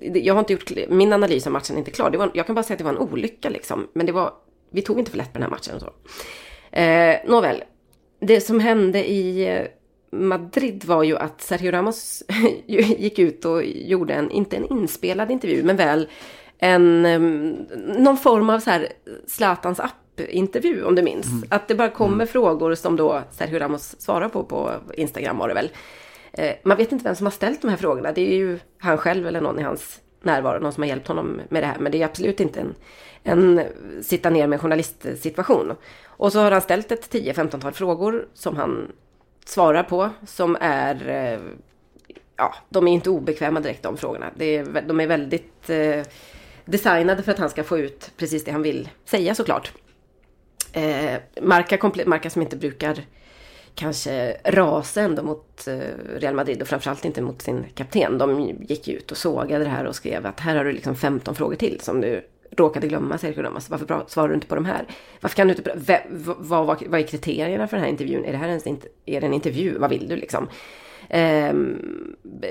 [0.00, 2.10] jag har inte gjort, min analys av matchen är inte klar.
[2.10, 3.88] Det var, jag kan bara säga att det var en olycka liksom.
[3.92, 4.32] Men det var,
[4.70, 5.92] vi tog inte för lätt på den här matchen och så.
[6.76, 7.64] Eh, nåväl,
[8.20, 9.66] det som hände i eh,
[10.12, 12.22] Madrid var ju att Sergio Ramos
[12.66, 16.08] gick ut och gjorde en, inte en inspelad intervju, men väl
[16.58, 17.50] en, um,
[17.98, 18.88] någon form av så här
[19.26, 21.26] Zlatans app-intervju om du minns.
[21.26, 21.44] Mm.
[21.50, 22.26] Att det bara kommer mm.
[22.26, 25.70] frågor som då Sergio Ramos svarar på på Instagram var det väl.
[26.32, 28.12] Eh, man vet inte vem som har ställt de här frågorna.
[28.12, 31.40] Det är ju han själv eller någon i hans närvaro, någon som har hjälpt honom
[31.48, 31.78] med det här.
[31.78, 32.74] Men det är absolut inte en,
[33.22, 33.62] en
[34.02, 35.76] sitta ner med en journalistsituation.
[36.06, 38.92] Och så har han ställt ett 10-15-tal frågor som han
[39.44, 40.10] svarar på.
[40.26, 41.40] Som är, eh,
[42.36, 44.30] ja, de är inte obekväma direkt de frågorna.
[44.36, 46.02] Det är, de är väldigt eh,
[46.64, 49.72] designade för att han ska få ut precis det han vill säga såklart.
[50.72, 53.04] Eh, Marka, Marka som inte brukar
[53.80, 55.78] kanske rasa ändå mot eh,
[56.16, 58.18] Real Madrid och framförallt inte mot sin kapten.
[58.18, 61.34] De gick ut och sågade det här och skrev att här har du liksom 15
[61.34, 63.70] frågor till som du råkade glömma Sergio Ramos.
[63.70, 64.86] Varför svarar du inte på de här?
[65.20, 66.00] Varför kan du inte...
[66.10, 68.24] Vad, vad, vad är kriterierna för den här intervjun?
[68.24, 68.66] Är det här ens
[69.06, 69.78] är det en intervju?
[69.78, 70.48] Vad vill du liksom?
[71.08, 71.54] Eh,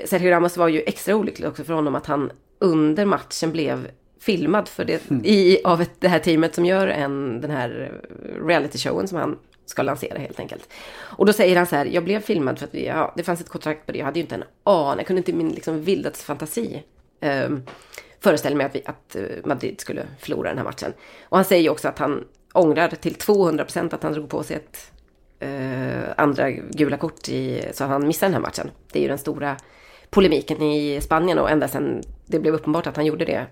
[0.04, 3.90] Sergio Ramos var ju extra olycklig också för honom att han under matchen blev
[4.20, 5.24] filmad för det, mm.
[5.24, 8.00] i, av ett, det här teamet som gör en, den här
[8.46, 9.38] reality showen som han
[9.70, 10.68] ska lansera helt enkelt.
[10.98, 13.40] Och då säger han så här, jag blev filmad för att vi, ja, det fanns
[13.40, 13.98] ett kontrakt på det.
[13.98, 16.82] Jag hade ju inte en aning, jag kunde inte i min liksom, vildaste fantasi
[17.20, 17.48] eh,
[18.20, 20.92] föreställa mig att, vi, att eh, Madrid skulle förlora den här matchen.
[21.22, 24.42] Och han säger ju också att han ångrar till 200 procent att han drog på
[24.42, 24.92] sig ett
[25.38, 28.70] eh, andra gula kort i, så han missade den här matchen.
[28.92, 29.56] Det är ju den stora
[30.10, 33.46] polemiken i Spanien och ända sedan det blev uppenbart att han gjorde det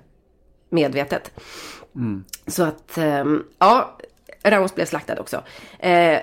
[0.69, 1.31] medvetet.
[1.95, 2.25] Mm.
[2.47, 3.99] Så att, ehm, ja,
[4.45, 5.43] Ramos blev slaktad också.
[5.79, 6.19] Eh,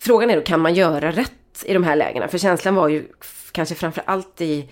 [0.00, 2.28] frågan är då, kan man göra rätt i de här lägena?
[2.28, 3.08] För känslan var ju
[3.52, 4.68] kanske framför allt i,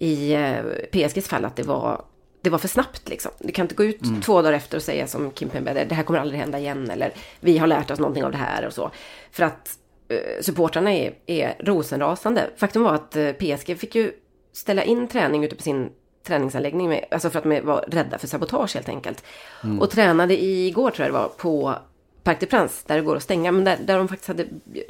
[0.00, 2.04] i eh, PSGs fall att det var
[2.42, 3.32] det var för snabbt liksom.
[3.38, 4.20] Du kan inte gå ut mm.
[4.20, 7.12] två dagar efter och säga som Kim Pembe, det här kommer aldrig hända igen eller
[7.40, 8.90] vi har lärt oss någonting av det här och så.
[9.30, 12.50] För att eh, supportrarna är, är rosenrasande.
[12.56, 14.12] Faktum var att eh, PSG fick ju
[14.52, 15.90] ställa in träning ute på sin
[16.26, 19.24] träningsanläggning, med, alltså för att de var rädda för sabotage helt enkelt.
[19.64, 19.80] Mm.
[19.80, 21.74] Och tränade igår tror jag det var på
[22.22, 24.46] Parc des Princes, där det går att stänga, men där, där de faktiskt hade,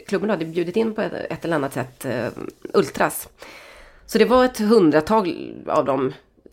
[0.07, 2.29] klubben hade bjudit in på ett, eller annat sätt uh,
[2.75, 3.29] ultras.
[4.07, 6.13] Så det var ett hundratal av de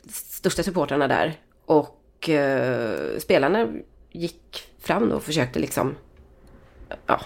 [0.09, 1.33] största supportrarna där.
[1.65, 3.67] Och uh, spelarna
[4.11, 5.95] gick fram och försökte liksom,
[7.05, 7.21] ja,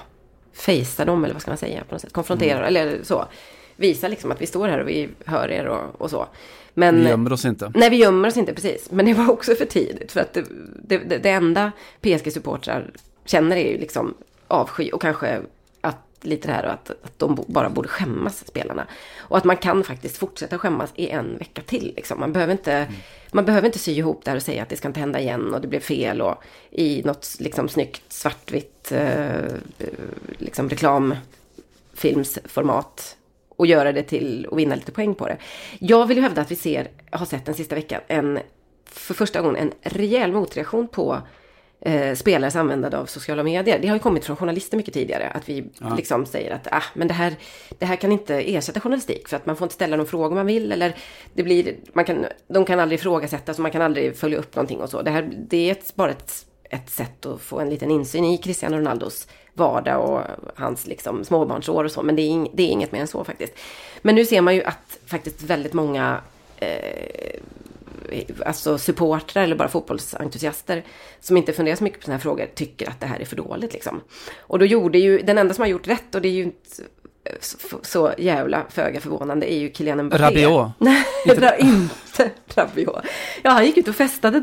[0.53, 2.67] fejsa dem eller vad ska man säga på något sätt, konfrontera mm.
[2.67, 3.25] eller så.
[3.75, 6.27] Visa liksom att vi står här och vi hör er och, och så.
[6.73, 7.71] Men, vi gömmer oss inte.
[7.75, 8.91] Nej, vi gömmer oss inte precis.
[8.91, 10.11] Men det var också för tidigt.
[10.11, 10.43] För att det,
[10.97, 12.91] det, det enda PSG-supportrar
[13.25, 14.13] känner är ju liksom
[14.47, 15.41] avsky och kanske
[15.81, 18.87] att lite det här att, att de bara borde skämmas, spelarna.
[19.17, 21.93] Och att man kan faktiskt fortsätta skämmas i en vecka till.
[21.95, 22.19] Liksom.
[22.19, 22.93] Man, behöver inte, mm.
[23.31, 25.53] man behöver inte sy ihop det här och säga att det ska inte hända igen
[25.53, 29.45] och det blev fel och i något liksom snyggt svartvitt eh,
[30.37, 33.17] liksom reklamfilmsformat
[33.49, 35.37] och göra det till och vinna lite poäng på det.
[35.79, 38.39] Jag vill ju hävda att vi ser, har sett den sista veckan, en,
[38.85, 41.21] för första gången en rejäl motreaktion på
[41.85, 43.79] eh, spelares användande av sociala medier.
[43.79, 45.29] Det har ju kommit från journalister mycket tidigare.
[45.29, 45.95] Att vi ja.
[45.95, 47.35] liksom säger att ah, men det, här,
[47.79, 49.27] det här kan inte ersätta journalistik.
[49.27, 50.71] För att man får inte ställa de frågor man vill.
[50.71, 50.95] Eller
[51.33, 54.81] det blir, man kan, de kan aldrig ifrågasättas och man kan aldrig följa upp någonting
[54.81, 55.01] och så.
[55.01, 58.37] Det, här, det är ett, bara ett, ett sätt att få en liten insyn i
[58.37, 60.21] Cristiano Ronaldos vardag och
[60.55, 62.03] hans liksom småbarnsår och så.
[62.03, 63.53] Men det är, ing, det är inget mer än så faktiskt.
[64.01, 66.21] Men nu ser man ju att faktiskt väldigt många
[66.57, 67.39] eh,
[68.45, 70.83] alltså supportrar eller bara fotbollsentusiaster
[71.19, 73.35] som inte funderar så mycket på sådana här frågor tycker att det här är för
[73.35, 74.01] dåligt liksom.
[74.39, 76.83] Och då gjorde ju, den enda som har gjort rätt och det är ju inte
[77.81, 80.23] så, jävla föga förvånande är ju Kylian Mbappé.
[80.23, 80.71] Rabiot.
[80.77, 83.05] Nej, inte, inte Rabiot.
[83.41, 84.41] Ja, han gick ut och festade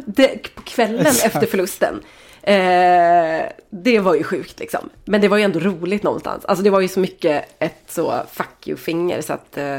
[0.55, 2.01] på kvällen efter förlusten.
[2.43, 4.91] Eh, det var ju sjukt liksom.
[5.05, 6.45] Men det var ju ändå roligt någonstans.
[6.45, 9.79] Alltså det var ju så mycket ett så fuck you-finger så att eh,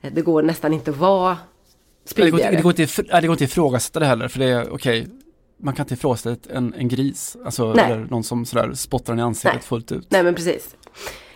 [0.00, 1.36] det går nästan inte att vara
[2.14, 2.56] Det går, inte,
[3.20, 5.02] det går inte att ifrågasätta det heller för det är okej.
[5.02, 5.14] Okay,
[5.60, 7.36] man kan inte ifrågasätta en, en gris.
[7.44, 7.84] Alltså Nej.
[7.84, 9.62] eller någon som sådär spottar den i ansiktet Nej.
[9.62, 10.06] fullt ut.
[10.10, 10.76] Nej men precis.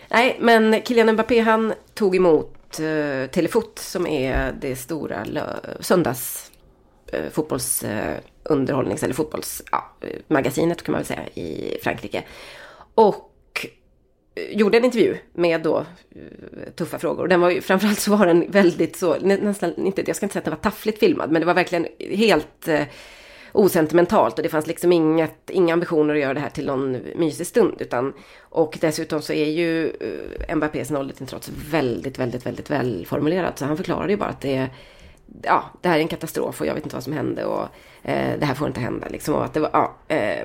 [0.09, 5.25] Nej men Kylian Mbappé han tog emot uh, Telefot som är det stora
[5.79, 6.51] söndags
[7.13, 7.83] uh, fotbolls...
[7.83, 7.89] Uh,
[8.43, 12.23] underhållnings eller fotbollsmagasinet ja, kan man väl säga i Frankrike.
[12.95, 13.19] Och eh,
[14.35, 15.77] Eh, gjorde en intervju med då
[16.15, 17.27] eh, tuffa frågor.
[17.27, 20.39] Den var ju, framförallt så var den väldigt så, nästan inte, jag ska inte säga
[20.39, 22.83] att den var taffligt filmad, men det var verkligen helt eh,
[23.51, 27.47] osentimentalt och det fanns liksom inget, inga ambitioner att göra det här till någon mysig
[27.47, 27.81] stund.
[27.81, 29.89] Utan, och dessutom så är ju
[30.47, 33.59] eh, Mbappés noll trots väldigt, väldigt, väldigt välformulerat.
[33.59, 34.69] Så han förklarade ju bara att det är
[35.41, 37.67] ja, det här är en katastrof och jag vet inte vad som hände och
[38.03, 39.07] eh, det här får inte hända.
[39.09, 39.35] Liksom.
[39.35, 40.39] Och att det var ja, eh,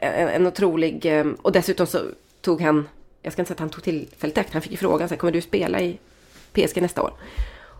[0.00, 1.06] en, en otrolig...
[1.06, 1.98] Eh, och dessutom så
[2.40, 2.88] tog han,
[3.22, 5.18] jag ska inte säga att han tog tillfället efter, han fick ju frågan så här,
[5.18, 5.98] kommer du spela i
[6.52, 7.12] PSG nästa år?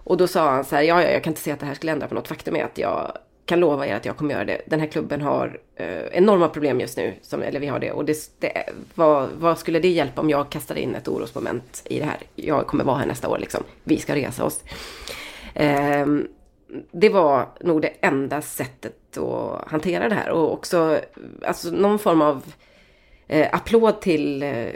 [0.04, 1.74] Och då sa han så här, ja, ja, jag kan inte se att det här
[1.74, 2.28] skulle ändra på något.
[2.28, 4.60] Faktum är att jag kan lova er att jag kommer göra det.
[4.66, 7.92] Den här klubben har eh, enorma problem just nu, som, eller vi har det.
[7.92, 11.98] Och det, det, vad, vad, skulle det hjälpa om jag kastade in ett orosmoment i
[11.98, 12.18] det här?
[12.34, 13.64] Jag kommer vara här nästa år liksom.
[13.84, 14.64] Vi ska resa oss.
[15.54, 16.06] Eh,
[16.90, 20.30] det var nog det enda sättet att hantera det här.
[20.30, 21.00] Och också
[21.46, 22.42] alltså, någon form av
[23.28, 24.66] eh, applåd till, eh,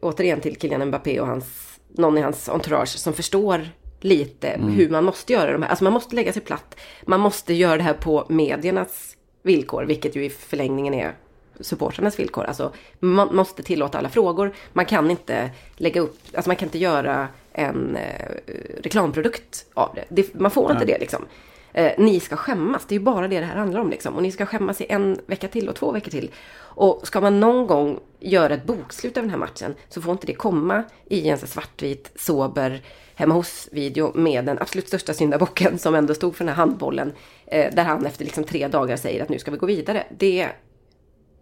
[0.00, 3.68] återigen till Kylian Mbappé och hans, någon i hans entourage som förstår
[4.00, 4.68] lite mm.
[4.68, 5.70] hur man måste göra de här.
[5.70, 6.76] Alltså man måste lägga sig platt.
[7.06, 11.14] Man måste göra det här på mediernas villkor, vilket ju i förlängningen är
[11.60, 12.44] supportrarnas villkor.
[12.44, 14.54] Alltså man måste tillåta alla frågor.
[14.72, 20.04] Man kan inte lägga upp, alltså man kan inte göra en eh, reklamprodukt av det.
[20.08, 21.26] det man får inte det liksom.
[21.72, 24.14] Eh, ni ska skämmas, det är ju bara det det här handlar om liksom.
[24.14, 26.30] Och ni ska skämmas i en vecka till och två veckor till.
[26.58, 30.26] Och ska man någon gång göra ett bokslut av den här matchen så får inte
[30.26, 32.82] det komma i en så svartvit, sober,
[33.14, 37.12] hemma hos-video med den absolut största syndabocken som ändå stod för den här handbollen.
[37.46, 40.06] Eh, där han efter liksom tre dagar säger att nu ska vi gå vidare.
[40.18, 40.48] Det,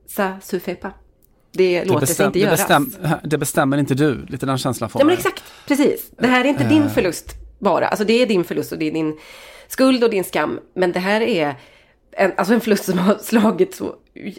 [0.09, 0.93] ça suffit pas.
[1.53, 2.69] Det, det låter bestäm, sig inte göras.
[2.69, 6.11] Det, bestäm, det bestämmer inte du, lite den känslan får Ja men exakt, precis.
[6.11, 6.89] Det här är inte din eh.
[6.89, 7.89] förlust bara.
[7.89, 9.19] Alltså det är din förlust och det är din
[9.69, 10.61] skuld och din skam.
[10.75, 11.55] Men det här är
[12.11, 13.95] en, alltså en förlust som har slagit så,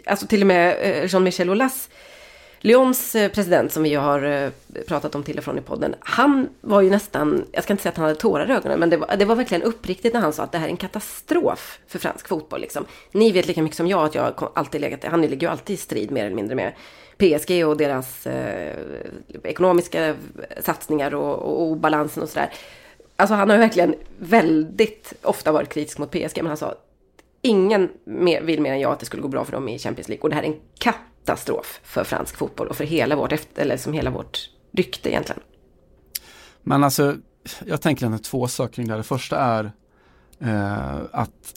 [0.06, 1.88] alltså till och med eh, Jean-Michel Aulas
[2.62, 4.50] Lyons eh, president som vi har eh,
[4.88, 5.94] pratat om till och från i podden.
[6.00, 8.90] Han var ju nästan, jag ska inte säga att han hade tårar i ögonen, men
[8.90, 11.78] det var, det var verkligen uppriktigt när han sa att det här är en katastrof
[11.86, 12.60] för fransk fotboll.
[12.60, 12.84] Liksom.
[13.12, 15.76] Ni vet lika mycket som jag att jag alltid legat, han ligger ju alltid i
[15.76, 16.72] strid mer eller mindre med
[17.18, 18.76] PSG och deras eh,
[19.44, 20.14] ekonomiska
[20.60, 22.50] satsningar och, och, och balansen och sådär.
[23.20, 26.74] Alltså han har ju verkligen väldigt ofta varit kritisk mot PSG, men han sa
[27.42, 30.08] ingen mer, vill mer än jag att det skulle gå bra för dem i Champions
[30.08, 30.22] League.
[30.22, 33.76] Och det här är en katastrof för fransk fotboll och för hela vårt, efter, eller
[33.76, 35.40] som hela vårt rykte egentligen.
[36.62, 37.16] Men alltså,
[37.64, 38.98] jag tänker ändå två saker kring det här.
[38.98, 39.72] Det första är
[40.38, 41.54] eh, att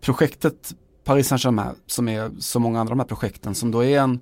[0.00, 4.00] projektet Paris Saint-Germain, som är så många andra av de här projekten, som då är
[4.00, 4.20] en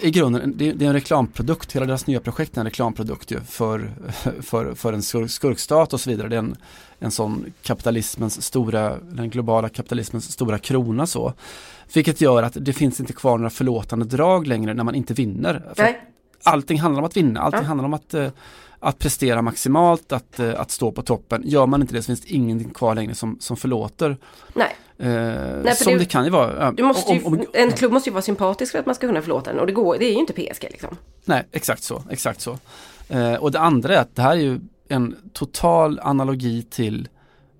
[0.00, 3.40] i grunden, det, det är en reklamprodukt, hela deras nya projekt är en reklamprodukt ju
[3.40, 3.90] för,
[4.42, 6.28] för, för en skurk, skurkstat och så vidare.
[6.28, 6.56] Det är en,
[6.98, 11.32] en sån kapitalismens stora, den globala kapitalismens stora krona så.
[11.94, 15.72] Vilket gör att det finns inte kvar några förlåtande drag längre när man inte vinner.
[15.76, 16.00] För
[16.42, 17.66] allting handlar om att vinna, allting ja.
[17.66, 18.28] handlar om att eh,
[18.84, 21.42] att prestera maximalt, att, eh, att stå på toppen.
[21.44, 24.16] Gör man inte det så finns det ingenting kvar längre som, som förlåter.
[24.54, 24.76] Nej.
[24.98, 26.72] Eh, Nej som det, det, kan ju vara.
[26.72, 29.06] Du måste ju, om, om, en klubb måste ju vara sympatisk för att man ska
[29.06, 30.96] kunna förlåta den och det, går, det är ju inte PSG liksom.
[31.24, 32.02] Nej, exakt så.
[32.10, 32.58] Exakt så.
[33.08, 37.08] Eh, och det andra är att det här är ju en total analogi till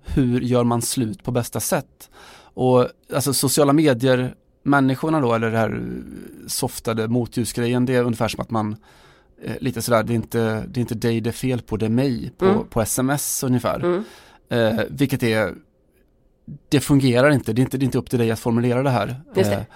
[0.05, 2.09] hur gör man slut på bästa sätt.
[2.53, 5.81] Och alltså sociala medier människorna då, eller det här
[6.47, 8.75] softade motljusgrejen, det är ungefär som att man
[9.43, 11.85] eh, lite sådär, det är, inte, det är inte dig det är fel på, det
[11.85, 12.67] är mig på, mm.
[12.69, 13.79] på sms ungefär.
[13.79, 14.03] Mm.
[14.49, 15.53] Eh, vilket är,
[16.69, 18.89] det fungerar inte, det är inte, det är inte upp till dig att formulera det
[18.89, 19.21] här.
[19.33, 19.67] Det.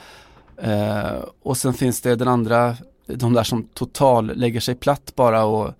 [0.57, 5.11] Eh, eh, och sen finns det den andra, de där som total lägger sig platt
[5.15, 5.73] bara och,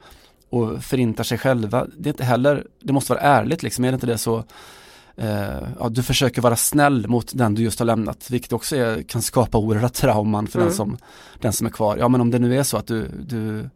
[0.50, 1.88] och förintar sig själva.
[1.98, 4.44] Det är inte heller, det måste vara ärligt liksom, är det inte det så
[5.16, 9.04] eh, ja, du försöker vara snäll mot den du just har lämnat, vilket också är,
[9.04, 10.68] kan skapa oerhörda trauman för mm.
[10.68, 10.98] den, som,
[11.40, 11.98] den som är kvar.
[11.98, 13.70] Ja men om det nu är så att du, du,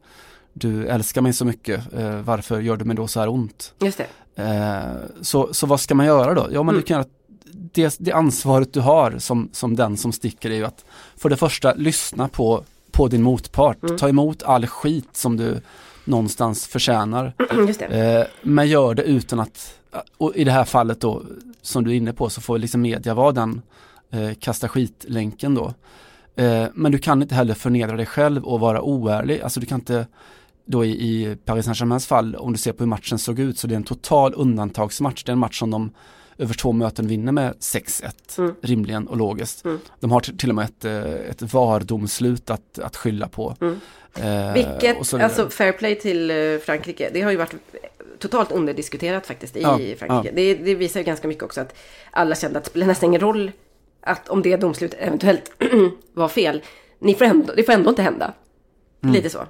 [0.53, 3.73] du älskar mig så mycket, eh, varför gör du mig då så här ont?
[3.79, 4.07] Just det.
[4.35, 6.47] Eh, så, så vad ska man göra då?
[6.51, 6.75] Ja men mm.
[6.75, 7.07] du kan göra
[7.51, 10.85] det, det ansvaret du har som, som den som sticker är ju att
[11.17, 13.97] för det första lyssna på, på din motpart, mm.
[13.97, 15.61] ta emot all skit som du
[16.05, 17.33] någonstans förtjänar.
[17.89, 19.79] Eh, men gör det utan att
[20.17, 21.23] och i det här fallet då,
[21.61, 23.61] som du är inne på, så får liksom media vara den
[24.11, 25.73] eh, kasta skit-länken då.
[26.35, 29.41] Eh, men du kan inte heller förnedra dig själv och vara oärlig.
[29.41, 30.07] Alltså du kan inte,
[30.65, 33.67] då i, i Paris Saint-Germains fall, om du ser på hur matchen såg ut, så
[33.67, 35.23] det är en total undantagsmatch.
[35.23, 35.91] Det är en match som de
[36.37, 38.55] över två möten vinner med 6-1, mm.
[38.61, 39.65] rimligen och logiskt.
[39.65, 39.79] Mm.
[39.99, 43.55] De har till och med ett, eh, ett VAR-domslut att, att skylla på.
[43.61, 43.79] Mm.
[44.15, 47.55] Eh, Vilket, alltså fair play till eh, Frankrike, det har ju varit
[48.19, 50.07] totalt underdiskuterat faktiskt i ja, Frankrike.
[50.09, 50.31] Ja.
[50.35, 51.75] Det, det, visar ju ganska mycket också att
[52.11, 53.51] alla kände att det spelar nästan ingen roll
[54.01, 55.51] att om det domslutet eventuellt
[56.13, 56.61] var fel.
[56.99, 58.33] Ni får ändå, det får ändå inte hända.
[59.03, 59.13] Mm.
[59.13, 59.45] Lite så.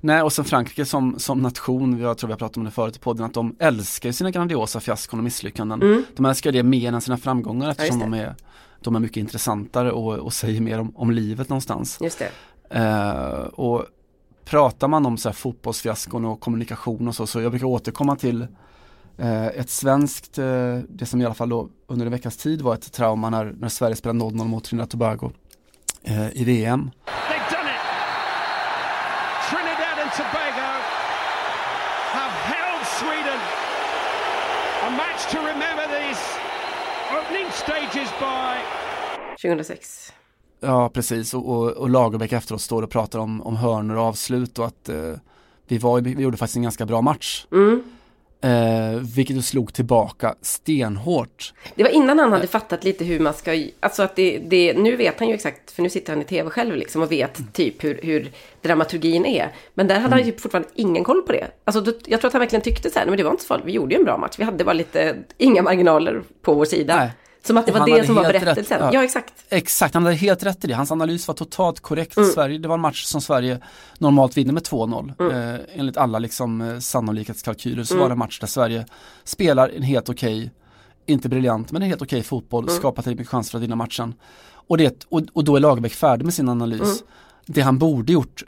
[0.00, 2.96] Nej, och sen Frankrike som, som nation, jag tror vi har pratat om det förut
[2.96, 5.82] i podden, att de älskar sina grandiosa fiaskon och misslyckanden.
[5.82, 6.04] Mm.
[6.16, 8.34] De älskar det mer än sina framgångar eftersom ja, de, är,
[8.80, 11.98] de är mycket intressantare och, och säger mer om, om livet någonstans.
[12.00, 12.30] Just det.
[12.74, 13.86] Uh, och
[14.44, 18.46] pratar man om så här fotbollsfiaskon och kommunikation och så, så jag brukar återkomma till
[19.18, 22.74] eh, ett svenskt, eh, det som i alla fall då under en veckas tid var
[22.74, 25.32] ett trauma när, när Sverige spelade 0-0 mot Trinidad Tobago
[26.02, 26.90] eh, i VM.
[29.50, 30.70] Trinidad and Tobago
[32.18, 33.40] have held Sweden.
[34.86, 36.22] A match to remember these
[37.16, 38.58] opening stages by
[39.42, 40.12] 2006.
[40.60, 41.34] Ja, precis.
[41.34, 44.88] Och, och, och Lagerbäck efteråt står och pratar om, om hörnor och avslut och att
[44.88, 45.14] eh,
[45.68, 47.46] vi, var, vi gjorde faktiskt en ganska bra match.
[47.52, 47.82] Mm.
[48.42, 51.52] Eh, vilket du slog tillbaka stenhårt.
[51.74, 52.50] Det var innan han hade eh.
[52.50, 55.82] fattat lite hur man ska, alltså att det, det, nu vet han ju exakt, för
[55.82, 57.52] nu sitter han i tv själv liksom och vet mm.
[57.52, 59.52] typ hur, hur dramaturgin är.
[59.74, 60.18] Men där hade mm.
[60.18, 61.46] han ju fortfarande ingen koll på det.
[61.64, 63.46] Alltså då, jag tror att han verkligen tyckte så här, men det var inte så
[63.46, 66.64] farligt, vi gjorde ju en bra match, vi hade bara lite, inga marginaler på vår
[66.64, 66.96] sida.
[66.96, 67.10] Nej.
[67.42, 68.80] Som att det var det som var berättelsen.
[68.80, 68.90] Ja.
[68.92, 69.04] ja.
[69.04, 69.34] exakt.
[69.48, 70.74] Exakt, han hade helt rätt i det.
[70.74, 72.16] Hans analys var totalt korrekt.
[72.16, 72.28] Mm.
[72.30, 73.58] Sverige, det var en match som Sverige
[73.98, 75.12] normalt vinner med 2-0.
[75.20, 75.54] Mm.
[75.54, 78.02] Eh, enligt alla liksom, eh, sannolikhetskalkyler så mm.
[78.02, 78.86] var det en match där Sverige
[79.24, 80.50] spelar en helt okej, okay,
[81.06, 82.76] inte briljant, men en helt okej okay fotboll, mm.
[82.76, 84.14] skapar tillräckligt mycket chanser att vinna matchen.
[84.52, 86.80] Och, det, och, och då är Lagerbäck färdig med sin analys.
[86.80, 86.94] Mm.
[87.46, 88.42] Det han borde gjort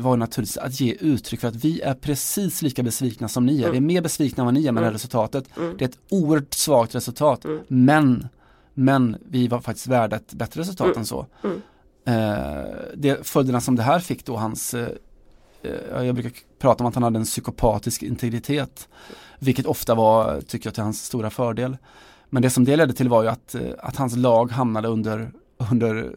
[0.00, 3.68] var naturligtvis att ge uttryck för att vi är precis lika besvikna som ni är.
[3.68, 3.70] Mm.
[3.72, 4.82] Vi är mer besvikna än vad ni är med mm.
[4.82, 5.44] det här resultatet.
[5.56, 5.76] Mm.
[5.76, 7.44] Det är ett oerhört svagt resultat.
[7.44, 7.60] Mm.
[7.68, 8.28] Men,
[8.74, 10.98] men vi var faktiskt värda ett bättre resultat mm.
[10.98, 11.26] än så.
[11.44, 11.62] Mm.
[12.04, 14.88] Eh, det, följderna som det här fick då hans eh,
[15.62, 18.88] eh, jag brukar prata om att han hade en psykopatisk integritet.
[19.38, 21.76] Vilket ofta var, tycker jag, till hans stora fördel.
[22.30, 25.30] Men det som det ledde till var ju att, eh, att hans lag hamnade under,
[25.70, 26.14] under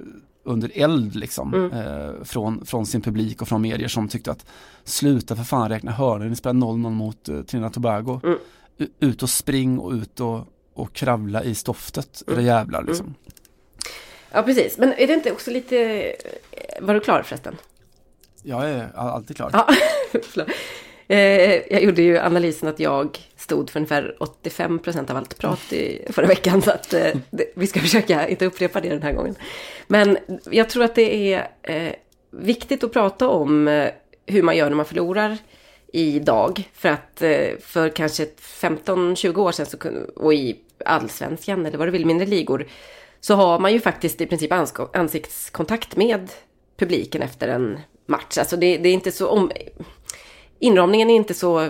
[0.49, 1.71] under eld liksom mm.
[1.71, 4.45] eh, från, från sin publik och från medier som tyckte att
[4.83, 8.21] sluta för fan räkna hörnor, ni spelar 0-0 mot eh, Trinidad Tobago.
[8.23, 8.37] Mm.
[8.99, 12.39] Ut och spring och ut och, och kravla i stoftet, mm.
[12.39, 13.05] era jävlar liksom.
[13.05, 13.15] Mm.
[14.31, 15.77] Ja precis, men är det inte också lite,
[16.51, 17.55] eh, var du klar förresten?
[18.43, 19.49] Jag är alltid klar.
[19.53, 19.67] Ja,
[21.15, 25.73] eh, jag gjorde ju analysen att jag stod för ungefär 85 procent av allt prat
[25.73, 26.61] i förra veckan.
[26.61, 27.11] Så att eh,
[27.55, 29.35] vi ska försöka inte upprepa det den här gången.
[29.87, 30.17] Men
[30.51, 31.93] jag tror att det är eh,
[32.31, 33.89] viktigt att prata om eh,
[34.25, 35.37] hur man gör när man förlorar
[35.93, 36.69] idag.
[36.73, 41.87] För att eh, för kanske 15-20 år sedan så kunde, och i allsvenskan eller vad
[41.87, 42.67] det vill, mindre ligor,
[43.19, 44.51] så har man ju faktiskt i princip
[44.93, 46.31] ansiktskontakt med
[46.77, 48.37] publiken efter en match.
[48.37, 49.51] Alltså det, det är inte så om...
[50.59, 51.69] Inramningen är inte så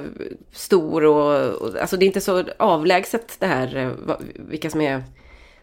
[0.51, 5.03] stor och, och, alltså det är inte så avlägset det här eh, vilka som är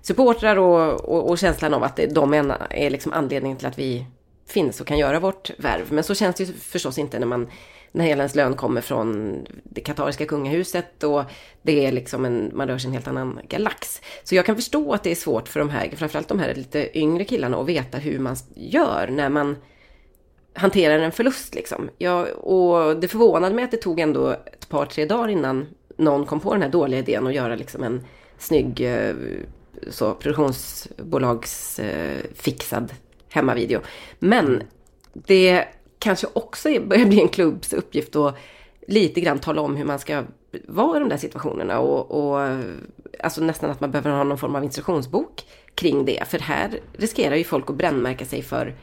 [0.00, 4.06] supportrar och, och, och känslan av att de är, är liksom anledningen till att vi
[4.48, 5.92] finns och kan göra vårt värv.
[5.92, 7.48] Men så känns det ju förstås inte när man
[7.92, 11.24] när hela ens lön kommer från det katariska kungahuset och
[11.62, 14.02] det är liksom en, man rör sig i en helt annan galax.
[14.24, 16.98] Så jag kan förstå att det är svårt för de här, framförallt de här lite
[16.98, 19.56] yngre killarna att veta hur man gör när man
[20.56, 21.90] hanterar en förlust liksom.
[21.98, 25.66] Jag, och det förvånade mig att det tog ändå ett par, tre dagar innan
[25.96, 28.04] någon kom på den här dåliga idén att göra liksom en
[28.38, 29.14] snygg eh,
[29.90, 32.96] så, produktionsbolagsfixad eh,
[33.28, 33.80] hemmavideo.
[34.18, 34.62] Men
[35.12, 35.64] det
[35.98, 38.34] kanske också börjar bli en klubbs uppgift att
[38.86, 40.22] lite grann tala om hur man ska
[40.68, 42.40] vara i de där situationerna och, och
[43.20, 46.28] alltså nästan att man behöver ha någon form av instruktionsbok kring det.
[46.28, 48.74] För här riskerar ju folk att brännmärka sig för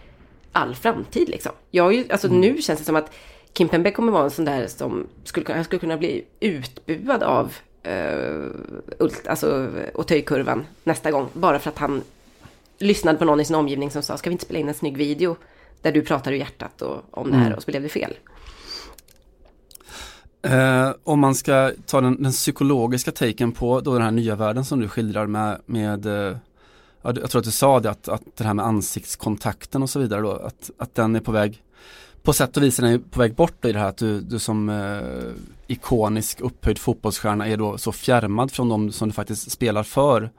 [0.54, 1.52] all framtid liksom.
[1.72, 2.42] Jag ju, alltså mm.
[2.42, 3.14] nu känns det som att
[3.54, 7.54] Kim Pembe kommer vara en sån där som skulle, han skulle kunna bli utbuad av
[7.88, 8.48] uh,
[9.00, 11.28] Ult, alltså Auteuil-kurvan nästa gång.
[11.34, 12.02] Bara för att han
[12.78, 14.98] lyssnade på någon i sin omgivning som sa, ska vi inte spela in en snygg
[14.98, 15.36] video
[15.82, 17.58] där du pratar ur hjärtat och, om det här mm.
[17.58, 18.14] och så blev det fel.
[20.42, 24.66] Eh, om man ska ta den, den, psykologiska taken på då den här nya världen
[24.66, 26.38] som du skildrar med, med eh,
[27.04, 30.22] jag tror att du sa det, att, att det här med ansiktskontakten och så vidare
[30.22, 31.64] då, att, att den är på väg,
[32.24, 34.40] på sätt och vis är den på väg bort i det här att du, du
[34.40, 35.32] som eh,
[35.68, 40.30] ikonisk upphöjd fotbollsstjärna är då så fjärmad från de som du faktiskt spelar för.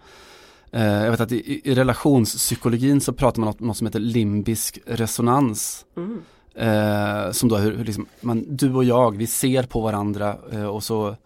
[0.71, 4.79] Eh, jag vet att i, i relationspsykologin så pratar man om något som heter limbisk
[4.87, 5.85] resonans.
[5.97, 6.23] Mm.
[6.55, 10.67] Eh, som då hur, hur liksom, man, du och jag, vi ser på varandra eh,
[10.67, 11.17] och så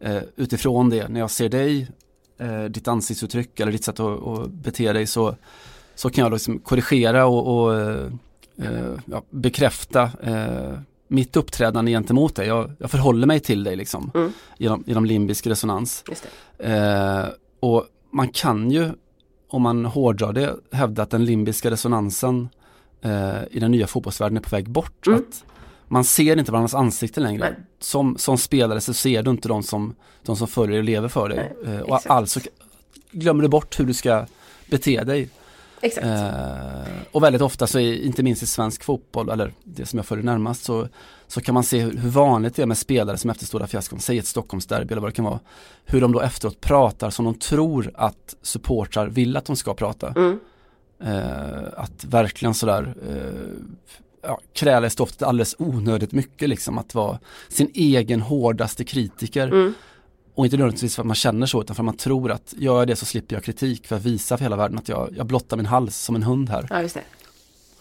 [0.00, 1.88] eh, utifrån det, när jag ser dig,
[2.38, 5.36] eh, ditt ansiktsuttryck eller ditt sätt att, att bete dig så,
[5.94, 8.08] så kan jag liksom korrigera och, och eh,
[9.06, 10.10] ja, bekräfta
[11.08, 12.46] mitt uppträdande gentemot dig.
[12.46, 14.32] Jag, jag förhåller mig till dig liksom mm.
[14.58, 16.04] genom, genom limbisk resonans.
[17.60, 18.90] och man kan ju,
[19.48, 22.48] om man hårdrar det, hävda att den limbiska resonansen
[23.04, 25.06] eh, i den nya fotbollsvärlden är på väg bort.
[25.06, 25.18] Mm.
[25.18, 25.44] Att
[25.88, 27.56] man ser inte varandras ansikten längre.
[27.80, 31.28] Som, som spelare så ser du inte de som, de som följer och lever för
[31.28, 31.56] dig.
[31.64, 32.40] Nej, eh, och alltså
[33.10, 34.26] glömmer du bort hur du ska
[34.66, 35.28] bete dig.
[35.80, 36.06] Exakt.
[36.06, 40.06] Eh, och väldigt ofta så är, inte minst i svensk fotboll, eller det som jag
[40.06, 40.88] följer närmast, så,
[41.26, 44.00] så kan man se hur, hur vanligt det är med spelare som efter stora fiaskon,
[44.00, 45.40] säg ett Stockholmsderby eller vad det kan vara,
[45.84, 50.08] hur de då efteråt pratar som de tror att supportrar vill att de ska prata.
[50.08, 50.38] Mm.
[51.00, 53.50] Eh, att verkligen sådär eh,
[54.26, 59.46] ja, i stoftet alldeles onödigt mycket liksom, att vara sin egen hårdaste kritiker.
[59.46, 59.74] Mm.
[60.34, 62.78] Och inte nödvändigtvis för att man känner så utan för att man tror att gör
[62.78, 65.26] jag det så slipper jag kritik för att visa för hela världen att jag, jag
[65.26, 66.66] blottar min hals som en hund här.
[66.70, 67.02] Ja just det.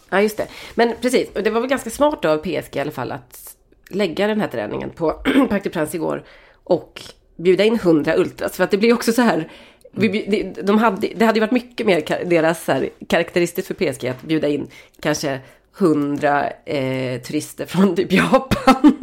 [0.10, 0.48] Ja just det.
[0.76, 3.56] Men precis, och det var väl ganska smart av PSG i alla fall att
[3.90, 5.12] lägga den här träningen på
[5.50, 6.24] Parc des Princes igår
[6.64, 7.02] och
[7.36, 8.56] bjuda in 100 ultras.
[8.56, 9.52] För att det blir också så här,
[10.64, 14.22] de hade, det hade ju varit mycket mer deras så här, karaktäristiskt för PSG att
[14.22, 14.68] bjuda in
[15.00, 15.40] kanske
[15.78, 18.94] hundra eh, turister från typ Japan.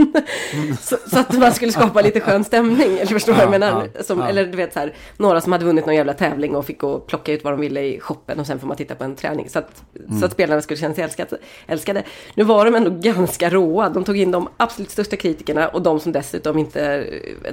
[0.52, 0.76] Mm.
[0.80, 2.98] så, så, att man skulle skapa lite skön stämning.
[2.98, 4.02] Eller förstår du ja, vad jag menar?
[4.02, 4.28] Som, ja.
[4.28, 6.90] Eller du vet så här, några som hade vunnit någon jävla tävling och fick gå
[6.90, 9.16] och plocka ut vad de ville i shoppen och sen får man titta på en
[9.16, 9.48] träning.
[9.48, 10.20] Så att, mm.
[10.20, 12.02] så att spelarna skulle känna sig älskade, älskade.
[12.34, 13.88] Nu var de ändå ganska råa.
[13.88, 17.06] De tog in de absolut största kritikerna och de som dessutom inte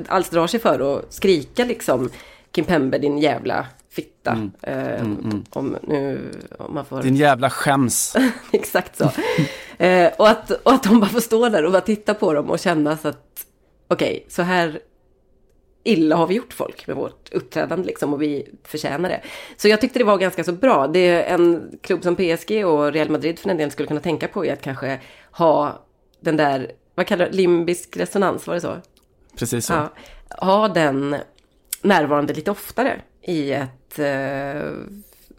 [0.08, 2.10] alls drar sig för att skrika liksom
[2.52, 3.66] Kim Pembe din jävla
[4.36, 4.72] fitta.
[4.72, 4.94] Mm.
[4.94, 5.44] Eh, mm, mm.
[5.50, 7.02] Om, nu, om man får...
[7.02, 8.16] Din jävla skäms.
[8.52, 9.12] Exakt så.
[9.84, 12.50] eh, och, att, och att de bara får stå där och bara titta på dem
[12.50, 13.46] och känna så att
[13.88, 14.80] okej, okay, så här
[15.84, 19.22] illa har vi gjort folk med vårt uppträdande liksom och vi förtjänar det.
[19.58, 20.88] Så jag tyckte det var ganska så bra.
[20.88, 24.28] Det är en klubb som PSG och Real Madrid för en del skulle kunna tänka
[24.28, 25.00] på är att kanske
[25.32, 25.86] ha
[26.20, 28.78] den där, vad kallar det, limbisk resonans, var det så?
[29.40, 29.74] Precis så.
[29.74, 29.90] Ja,
[30.30, 31.16] ha den
[31.82, 33.70] närvarande lite oftare i ett
[34.00, 34.72] eh,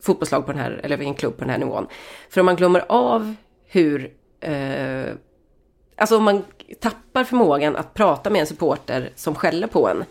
[0.01, 1.87] fotbollslag på den här, eller en klubb på den här nivån.
[2.31, 3.35] För om man glömmer av
[3.67, 5.13] hur, eh,
[5.97, 6.45] alltså om man
[6.81, 10.05] tappar förmågan att prata med en supporter som skäller på en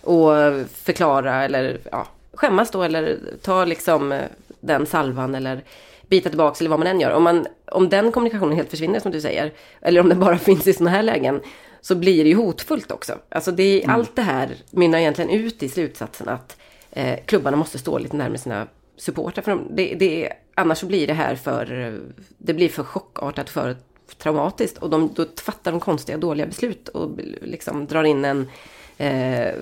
[0.00, 0.32] och
[0.74, 4.24] förklara eller ja, skämmas då eller ta liksom eh,
[4.60, 5.64] den salvan eller
[6.08, 7.10] bita tillbaka eller vad man än gör.
[7.10, 10.66] Om, man, om den kommunikationen helt försvinner som du säger, eller om den bara finns
[10.66, 11.40] i sådana här lägen,
[11.80, 13.18] så blir det ju hotfullt också.
[13.28, 13.96] Alltså det, mm.
[13.96, 16.56] allt det här mynnar egentligen ut i slutsatsen att
[16.98, 19.42] eh, klubbarna måste stå lite närmare sina supportrar.
[19.42, 21.94] För det, det, annars blir det här för,
[22.38, 23.76] det blir för chockartat, för
[24.18, 24.78] traumatiskt.
[24.78, 27.10] Och de, då fattar de konstiga, dåliga beslut och
[27.42, 28.48] liksom drar in en,
[28.96, 29.54] eh,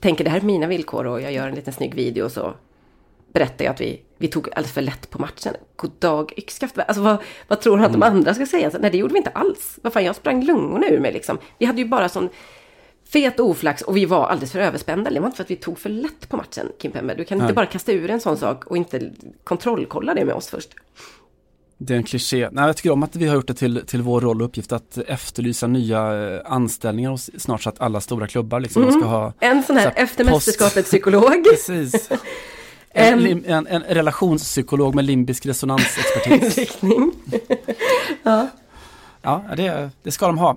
[0.00, 2.54] tänker det här är mina villkor och jag gör en liten snygg video och så
[3.32, 5.54] berättar jag att vi, vi tog alldeles för lätt på matchen.
[5.76, 6.78] God dag yxskaft.
[6.78, 7.16] Alltså vad,
[7.48, 8.16] vad tror han att de mm.
[8.16, 8.70] andra ska säga?
[8.80, 9.78] nej det gjorde vi inte alls.
[9.82, 11.38] Vad fan, jag sprang lungorna ur mig liksom.
[11.58, 12.28] Vi hade ju bara sån
[13.14, 15.10] fet oflax och vi var alldeles för överspända.
[15.10, 17.14] Det var inte för att vi tog för lätt på matchen, Kim Pembe.
[17.14, 19.10] Du kan inte bara kasta ur en sån sak och inte
[19.44, 20.68] kontrollkolla det med oss först.
[21.78, 22.48] Det är en kliché.
[22.52, 24.72] Nej, jag tycker om att vi har gjort det till, till vår roll och uppgift
[24.72, 28.60] att efterlysa nya eh, anställningar hos snart sagt alla stora klubbar.
[28.60, 28.82] Liksom.
[28.82, 28.94] Mm.
[28.94, 31.44] Ska ha, en sån här, här efter mästerskapet psykolog.
[31.50, 32.10] Precis.
[32.96, 36.78] En, en, en, relationspsykolog med limbisk resonansexpertis.
[38.22, 38.48] ja.
[39.22, 40.56] ja, det, det ska de ha.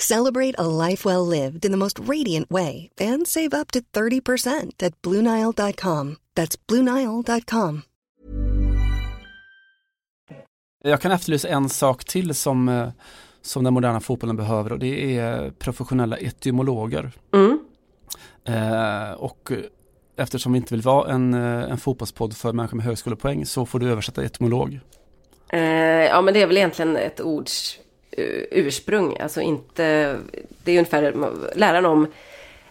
[0.00, 4.82] Celebrate a life well lived in the most radiant way and save up to 30%
[4.82, 6.16] at BlueNile.com.
[6.34, 7.82] That's BlueNile.com.
[10.84, 12.88] Jag kan efterlysa en sak till som, eh,
[13.42, 17.12] som den moderna fotbollen behöver och det är professionella etymologer.
[17.34, 17.58] Mm.
[18.44, 19.52] Eh, och
[20.16, 23.78] eftersom vi inte vill vara en, eh, en fotbollspodd för människor med högskolepoäng så får
[23.78, 24.80] du översätta etymolog.
[25.52, 25.60] Eh,
[26.04, 27.78] ja men det är väl egentligen ett ords
[28.50, 29.16] ursprung.
[29.20, 30.16] Alltså inte,
[30.64, 31.14] det är ungefär
[31.54, 32.06] läran om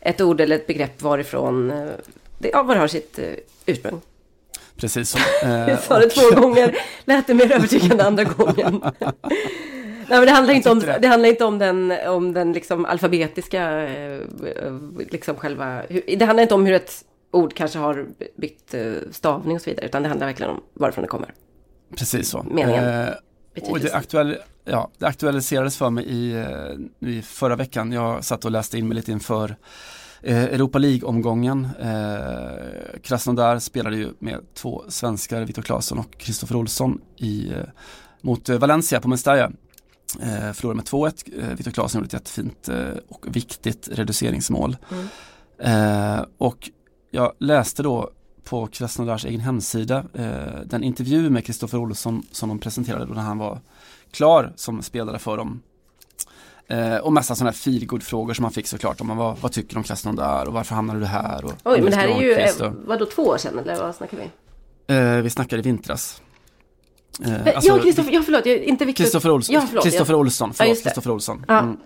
[0.02, 1.92] ett ord eller ett begrepp varifrån uh,
[2.38, 3.26] det, ja, var det har sitt uh,
[3.66, 4.02] ursprung.
[4.76, 5.20] Precis så.
[5.48, 8.82] Jag sa det två gånger, lät det mer övertygande andra gången.
[10.10, 10.98] Nej, men det handlar inte om, det.
[11.02, 13.90] det handlar inte om den, om den liksom alfabetiska,
[14.98, 15.82] liksom själva,
[16.18, 19.86] det handlar inte om hur ett ord kanske har bytt eh, stavning och så vidare.
[19.86, 21.34] Utan det handlar verkligen om varifrån det kommer.
[21.96, 22.46] Precis så.
[22.52, 22.84] Meningen.
[22.84, 24.38] Eh, och det, aktuell,
[24.70, 27.92] ja, det aktualiserades för mig i, eh, i förra veckan.
[27.92, 29.56] Jag satt och läste in mig lite inför
[30.22, 31.68] eh, Europa League-omgången.
[31.80, 37.52] Eh, Krasnodar spelade ju med två svenskar, Viktor Claesson och Kristoffer Olsson i,
[38.22, 39.52] mot Valencia på Mestalla.
[40.22, 41.24] Eh, förlorade med 2-1.
[41.40, 44.78] Eh, Viktor Claesson gjorde ett jättefint eh, och viktigt reduceringsmål.
[44.92, 45.08] Mm.
[45.60, 46.70] Eh, och
[47.12, 48.12] jag läste då
[48.44, 50.06] på Krasnodars egen hemsida
[50.66, 53.60] den intervju med Kristoffer Olsson som de presenterade då när han var
[54.12, 55.62] klar som spelare för dem.
[56.70, 59.02] Eh, och massa sådana här feelgood-frågor som han fick såklart.
[59.02, 61.46] Om vad, vad tycker du om Krasnodar och varför hamnade du här?
[61.46, 64.18] Och, Oj, men det här är ju, eh, vadå två år sedan eller vad snackar
[64.18, 64.30] vi?
[64.96, 66.22] Eh, vi snackade i vintras.
[67.26, 69.04] Eh, alltså, ja, Kristoffer, ja förlåt, inte Viktor.
[69.04, 71.46] Kristoffer Olsson, ja, förlåt, Kristoffer Olsson, förlåt, Kristoffer Olsson.
[71.48, 71.60] Ja.
[71.60, 71.78] Mm.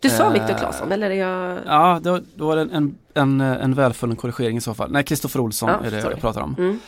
[0.00, 1.58] Du sa Viktor eh, Claesson eller är jag...
[1.66, 4.92] Ja, då, då var det en, en, en välfunnen korrigering i så fall.
[4.92, 6.14] Nej, Kristoffer Olsson ja, är det sorry.
[6.14, 6.54] jag pratar om.
[6.58, 6.80] Mm.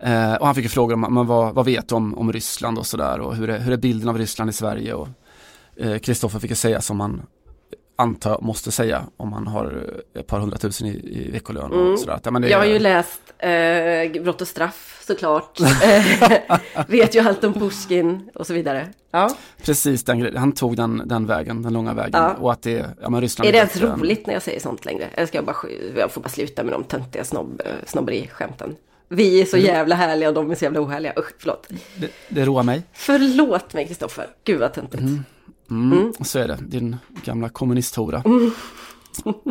[0.00, 2.86] Eh, och han fick frågor om men vad, vad vet du om, om Ryssland och
[2.86, 5.08] sådär och hur är, hur är bilden av Ryssland i Sverige och
[6.02, 7.22] Kristoffer eh, fick säga som man
[7.98, 11.72] antar måste säga om man har ett par hundratusen i, i veckolön.
[11.72, 11.96] Och mm.
[11.96, 12.20] sådär.
[12.24, 15.60] Ja, men det, jag har ju läst eh, Brott och straff såklart.
[15.60, 18.88] Eh, vet ju allt om Pushkin och så vidare.
[19.10, 19.36] Ja.
[19.62, 22.22] Precis, den, han tog den, den vägen, den långa vägen.
[22.22, 22.34] Ja.
[22.34, 25.04] Och att det, ja men Ryssland är det ens roligt när jag säger sånt längre?
[25.14, 25.56] Eller ska jag bara,
[25.96, 28.76] jag får bara sluta med de töntiga snobb, eh, snobberi-skämten.
[29.08, 31.12] Vi är så jävla härliga och de är så jävla ohärliga.
[31.18, 31.66] Usch, förlåt.
[31.96, 32.82] Det, det roar mig.
[32.92, 34.26] Förlåt mig Kristoffer.
[34.44, 35.02] Gud vad töntigt.
[35.02, 35.24] Mm.
[35.70, 36.12] Mm, mm.
[36.20, 38.22] Så är det, din gamla kommunisthora.
[38.24, 38.52] Mm.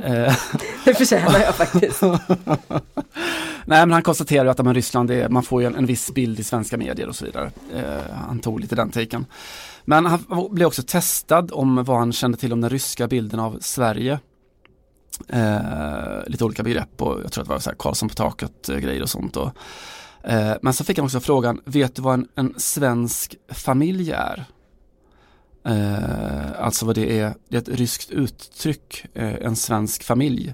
[0.04, 0.36] Eh.
[0.86, 2.02] det förtjänar jag faktiskt.
[3.66, 6.14] Nej men han konstaterar ju att men, Ryssland är, man får ju en, en viss
[6.14, 7.52] bild i svenska medier och så vidare.
[7.76, 9.26] Eh, han tog lite den taken.
[9.86, 13.58] Men han blev också testad om vad han kände till om den ryska bilden av
[13.62, 14.20] Sverige.
[15.28, 18.70] Eh, lite olika begrepp och jag tror att det var så här Karlsson på taket
[18.70, 19.38] eh, grejer och sånt.
[19.38, 19.52] Och,
[20.24, 24.46] eh, men så fick han också frågan, vet du vad en, en svensk familj är?
[25.66, 30.54] Eh, alltså vad det är, det är ett ryskt uttryck, eh, en svensk familj.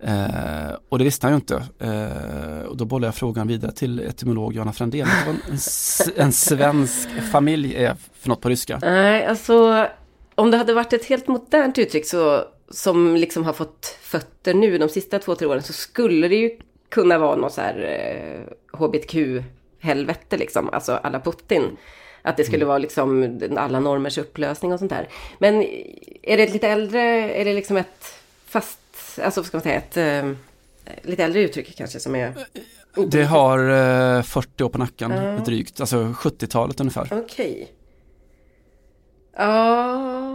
[0.00, 1.62] Eh, och det visste han ju inte.
[1.78, 5.08] Eh, och då bollade jag frågan vidare till etymolog Johanna Frändén.
[5.26, 8.78] Vad en, en svensk familj är för något på ryska?
[8.82, 9.86] Nej, alltså
[10.34, 14.78] om det hade varit ett helt modernt uttryck så, som liksom har fått fötter nu
[14.78, 16.50] de sista två, tre åren så skulle det ju
[16.88, 21.76] kunna vara något så här eh, hbtq-helvete liksom, alltså alla Putin.
[22.22, 22.68] Att det skulle mm.
[22.68, 25.08] vara liksom alla normers upplösning och sånt där.
[25.38, 25.62] Men
[26.22, 27.00] är det lite äldre,
[27.34, 28.14] är det liksom ett
[28.46, 28.80] fast,
[29.22, 30.32] alltså vad ska man säga, ett eh,
[31.02, 32.32] lite äldre uttryck kanske som är...
[33.06, 33.58] Det har
[34.16, 35.38] eh, 40 år på nacken Ja.
[35.44, 37.08] drygt, alltså 70-talet ungefär.
[37.12, 37.72] Okej.
[39.36, 40.27] Ja...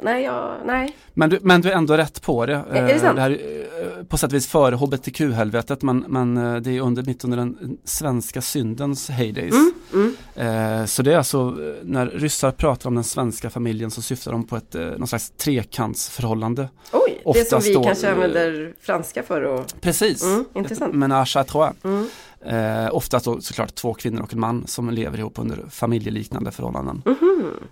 [0.00, 0.96] Nej, ja, nej.
[1.14, 2.54] Men du, men du är ändå rätt på det.
[2.54, 3.16] är det Eh, sant?
[3.16, 6.80] Det här är eh, på sätt och vis före hbtq-helvetet men, men eh, det är
[6.80, 9.54] under, mitt under den svenska syndens heydays.
[9.92, 14.32] Mm, Eh, så det är alltså när ryssar pratar om den svenska familjen så syftar
[14.32, 16.68] de på ett någon slags trekantsförhållande.
[16.92, 19.64] Oj, det som vi då, kanske använder franska för och...
[19.80, 20.24] Precis.
[20.24, 20.94] Mm, intressant.
[20.94, 21.72] Menage à trois.
[21.84, 22.06] Mm.
[22.46, 27.02] Eh, oftast då såklart två kvinnor och en man som lever ihop under familjeliknande förhållanden.
[27.04, 27.40] Mhm.
[27.44, 27.66] Eh,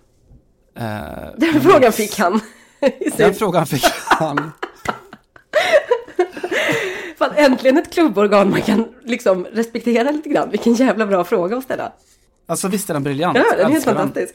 [1.37, 2.41] Den frågan fick han.
[3.17, 4.53] den frågan fick han.
[7.19, 10.51] Fan, äntligen ett klubborgan man kan liksom respektera lite grann.
[10.51, 11.93] Vilken jävla bra fråga att ställa.
[12.47, 13.39] Alltså visst är den briljant.
[13.39, 13.97] Ja, den är helt den.
[13.97, 14.35] fantastisk.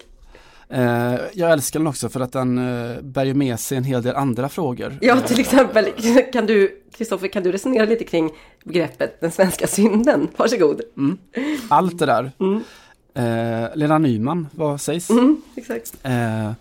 [0.69, 4.01] Eh, jag älskar den också för att den eh, bär ju med sig en hel
[4.03, 4.97] del andra frågor.
[5.01, 5.85] Ja, till exempel,
[6.33, 8.31] kan du, Kristoffer, kan du resonera lite kring
[8.63, 10.27] begreppet den svenska synden?
[10.37, 10.81] Varsågod.
[11.69, 12.31] Allt det där.
[12.39, 12.63] Mm.
[13.13, 15.09] Eh, Lena Nyman, vad sägs?
[15.09, 15.93] Mm, exakt.
[16.03, 16.51] Eh,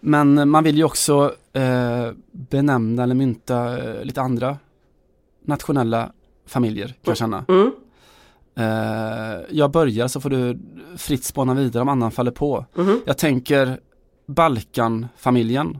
[0.00, 4.58] men man vill ju också eh, benämna eller mynta eh, lite andra
[5.44, 6.12] nationella
[6.46, 7.44] familjer kan jag känna.
[7.48, 7.70] Mm.
[8.54, 10.58] Eh, jag börjar så får du
[10.96, 12.64] fritt spåna vidare om annan faller på.
[12.74, 13.00] Mhm.
[13.06, 13.80] Jag tänker
[14.26, 15.78] Balkanfamiljen.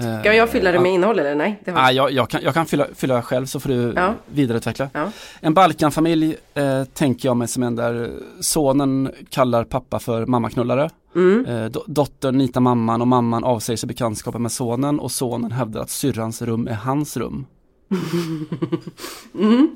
[0.00, 1.62] Eh, Ska jag fylla det med innehåll eller nej?
[1.64, 1.72] Det.
[1.76, 4.14] Ah, jag, jag kan, jag kan fylla, fylla själv så får du Ja.
[4.26, 4.88] vidareutveckla.
[4.92, 5.10] Ja.
[5.40, 10.90] En Balkanfamilj eh, tänker jag mig som en där sonen kallar pappa för mammaknullare.
[11.14, 11.46] Mm.
[11.46, 15.80] Eh, do, dottern nitar mamman och mamman avsäger sig bekantskapen med sonen och sonen hävdar
[15.80, 17.46] att syrrans rum är hans rum.
[19.34, 19.68] Mm.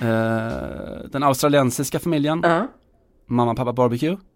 [0.00, 2.66] Eh, den australiensiska familjen, Ja.
[3.26, 4.16] mamma, pappa, barbecue.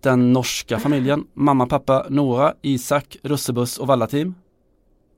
[0.00, 4.34] Den norska familjen, mamma, pappa, Nora, Isak, russebuss och vallateam.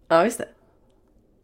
[0.09, 0.49] ja, just det.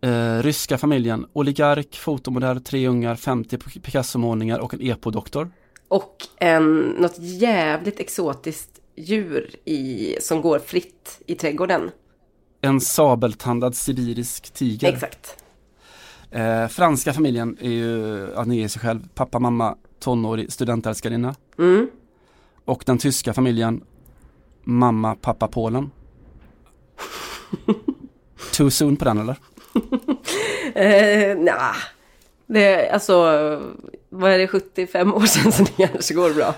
[0.08, 5.50] Eh, ryska familjen, oligark, fotomodell, tre ungar, 50 Picasso-målningar och en epodoktor.
[5.88, 11.90] Och en, något jävligt exotiskt djur i, som går fritt i trädgården.
[12.60, 14.88] En sabeltandad sibirisk tiger.
[14.92, 15.36] Exakt.
[16.30, 21.34] Eh, franska familjen är ju, ja, ni är sig själv, pappa, mamma, tonårig studentälskarinna.
[21.58, 21.88] Mm.
[22.66, 23.84] Och den tyska familjen,
[24.64, 25.90] mamma, pappa, Polen.
[28.52, 29.36] Too soon på den eller?
[30.74, 31.74] Eh, nah.
[32.46, 33.14] Det, alltså,
[34.08, 36.54] vad är det, 75 år sedan så det kanske går bra.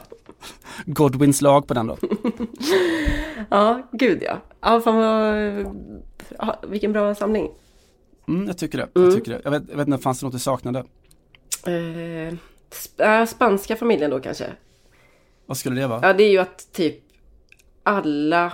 [0.86, 1.96] Godwins lag på den då.
[3.50, 4.36] Ja, gud ja.
[4.60, 5.36] Ja, fan vad,
[6.38, 7.50] ja, vilken bra samling.
[8.28, 8.88] Mm, jag tycker det.
[8.94, 9.08] Mm.
[9.08, 9.40] Jag, tycker det.
[9.44, 10.78] Jag, vet, jag vet inte, fanns det något du saknade?
[11.66, 12.34] Eh,
[12.70, 14.52] sp- äh, spanska familjen då kanske.
[15.48, 16.00] Vad skulle det vara?
[16.02, 16.98] Ja, det är ju att typ
[17.82, 18.52] alla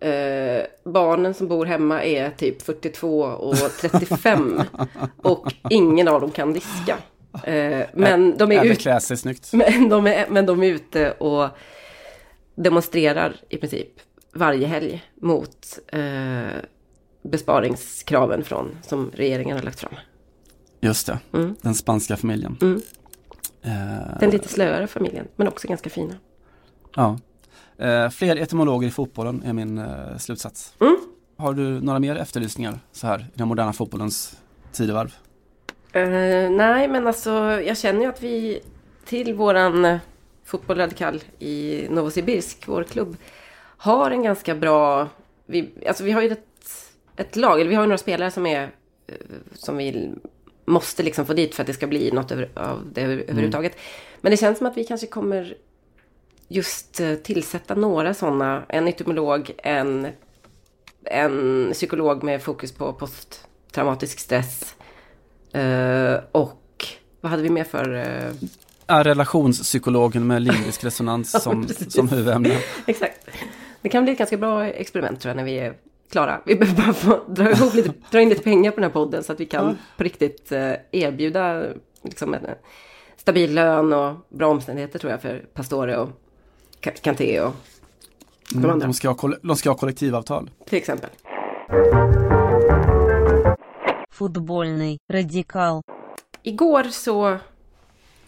[0.00, 4.60] eh, barnen som bor hemma är typ 42 och 35.
[5.22, 6.98] och ingen av dem kan diska.
[7.44, 8.86] Eh, men, de är ut,
[9.52, 11.48] men, de är, men de är ute och
[12.54, 13.88] demonstrerar i princip
[14.34, 16.58] varje helg mot eh,
[17.22, 19.94] besparingskraven från, som regeringen har lagt fram.
[20.80, 21.56] Just det, Mm.
[21.62, 22.58] den spanska familjen.
[22.62, 22.82] Mm.
[23.62, 26.14] Eh, Den lite slöare familjen, men också ganska fina.
[26.94, 27.18] Ja.
[27.78, 30.74] eh, fler etymologer i fotbollen är min eh, slutsats.
[30.80, 30.96] Mm.
[31.36, 34.36] Har du några mer efterlysningar så här i den moderna fotbollens
[34.72, 35.14] tidevarv?
[35.92, 37.30] Eh, nej, men alltså
[37.66, 38.60] jag känner ju att vi
[39.04, 39.98] till våran uh,
[40.44, 43.16] Fotboll Radikal i Novosibirsk, vår klubb,
[43.76, 45.08] har en ganska bra...
[45.46, 48.46] Vi, alltså vi har ju ett, ett lag, eller vi har ju några spelare som
[48.46, 48.62] är
[49.06, 49.14] eh,
[49.54, 50.10] som vi
[50.64, 53.76] måste liksom få dit för att det ska bli något över, av det över, överhuvudtaget.
[54.20, 55.56] Men det känns som att vi kanske kommer
[56.52, 58.62] just eh, tillsätta några sådana.
[58.68, 60.08] En etymolog, en,
[61.04, 64.74] en psykolog med fokus på posttraumatisk stress.
[65.52, 66.86] Eh, och
[67.20, 67.94] vad hade vi mer för...
[67.94, 68.32] eh,
[68.86, 71.92] Ja, relationspsykologen med limbisk resonans som, precis.
[71.94, 72.58] som huvudämne.
[72.86, 73.26] exakt.
[73.82, 75.74] Det kan bli ett ganska bra experiment tror jag när vi är
[76.10, 76.40] klara.
[76.46, 79.22] Vi behöver bara få dra, ihop lite, dra in lite pengar på den här podden
[79.24, 79.74] så att vi kan Ja.
[79.96, 81.64] på riktigt eh, erbjuda
[82.04, 82.46] liksom en
[83.16, 86.08] stabil lön och bra omständigheter tror jag för Pastore och
[86.82, 87.54] Kanté och
[88.52, 88.86] de mm, andra.
[88.86, 90.50] De ska, ha, de ska ha kollektivavtal.
[90.66, 91.10] Till exempel.
[94.10, 95.82] Fotbollny radikal.
[96.42, 97.38] Igår så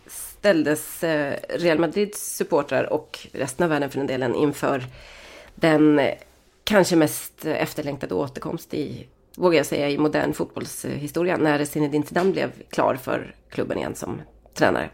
[0.06, 4.86] ställdes eh, Real Madrids supportrar och resten av världen för den delen inför
[5.54, 6.14] den eh,
[6.64, 12.50] kanske mest efterlängtade återkomst i, vågar jag säga, i modern fotbollshistoria när Zinedine Zidane blev
[12.70, 14.20] klar för klubben igen som
[14.54, 14.90] tränare.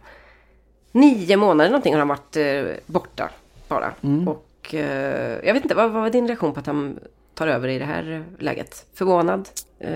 [0.93, 3.31] Nio månader någonting har han varit eh, borta
[3.71, 3.95] bara.
[4.27, 6.99] Och eh, jag vet inte, vad, vad var din reaktion på att han
[7.35, 8.87] tar över i det här läget?
[8.95, 9.49] Förvånad?
[9.79, 9.93] Eh,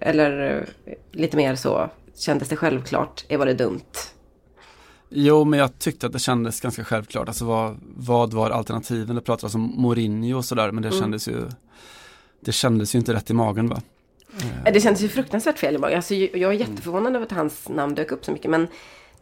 [0.00, 0.66] eller
[1.12, 3.24] lite mer så, kändes det självklart?
[3.30, 3.80] Var det dumt?
[5.08, 7.28] Jo, men jag tyckte att det kändes ganska självklart.
[7.28, 9.16] Alltså vad, vad var alternativen?
[9.16, 11.00] Det pratades om Mourinho och sådär, men det mm.
[11.00, 11.48] kändes ju
[12.40, 13.82] Det kändes ju inte rätt i magen va?
[14.72, 15.96] Det kändes ju fruktansvärt fel i magen.
[15.96, 17.16] Alltså, jag är jätteförvånad mm.
[17.16, 18.50] över att hans namn dök upp så mycket.
[18.50, 18.68] Men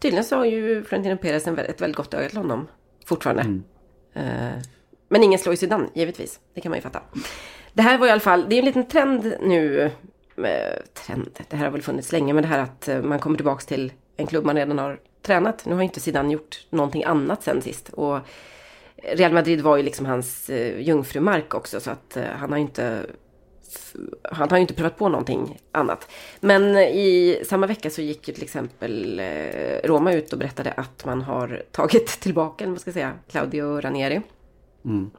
[0.02, 2.68] tydligen så har ju Florentino Perez ett väldigt gott öga till honom
[3.04, 3.42] fortfarande.
[3.42, 3.62] Mm.
[4.16, 4.62] Uh,
[5.08, 6.40] men ingen slår ju Zidane, givetvis.
[6.54, 7.02] Det kan man ju fatta.
[7.72, 9.90] Det här var i alla fall, det är en liten trend nu.
[10.38, 10.46] Uh,
[10.94, 12.32] trend, det här har väl funnits länge.
[12.32, 15.66] Men det här att uh, man kommer tillbaks till en klubb man redan har tränat.
[15.66, 17.88] Nu har inte Zidane gjort någonting annat sen sist.
[17.88, 18.18] Och
[18.96, 21.80] Real Madrid var ju liksom hans jungfrumark också.
[21.80, 23.06] Så att han har inte
[24.22, 26.08] han har ju inte prövat på någonting annat.
[26.40, 31.04] Men i samma vecka så gick ju till exempel eh, Roma ut och berättade att
[31.04, 34.20] man har tagit tillbaka, vad ska jag säga, Claudio Ranieri.
[34.84, 35.10] Mm.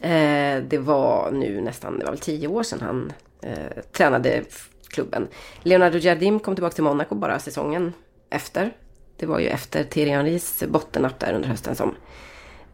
[0.00, 3.12] Eh, det var nu nästan, det var väl tio år sedan han
[3.42, 4.42] eh, tränade
[4.88, 5.28] klubben.
[5.62, 7.92] Leonardo Jardim kom tillbaka till Monaco bara säsongen
[8.30, 8.72] efter.
[9.16, 11.94] Det var ju efter Thierry Henrys bottennapp där under hösten som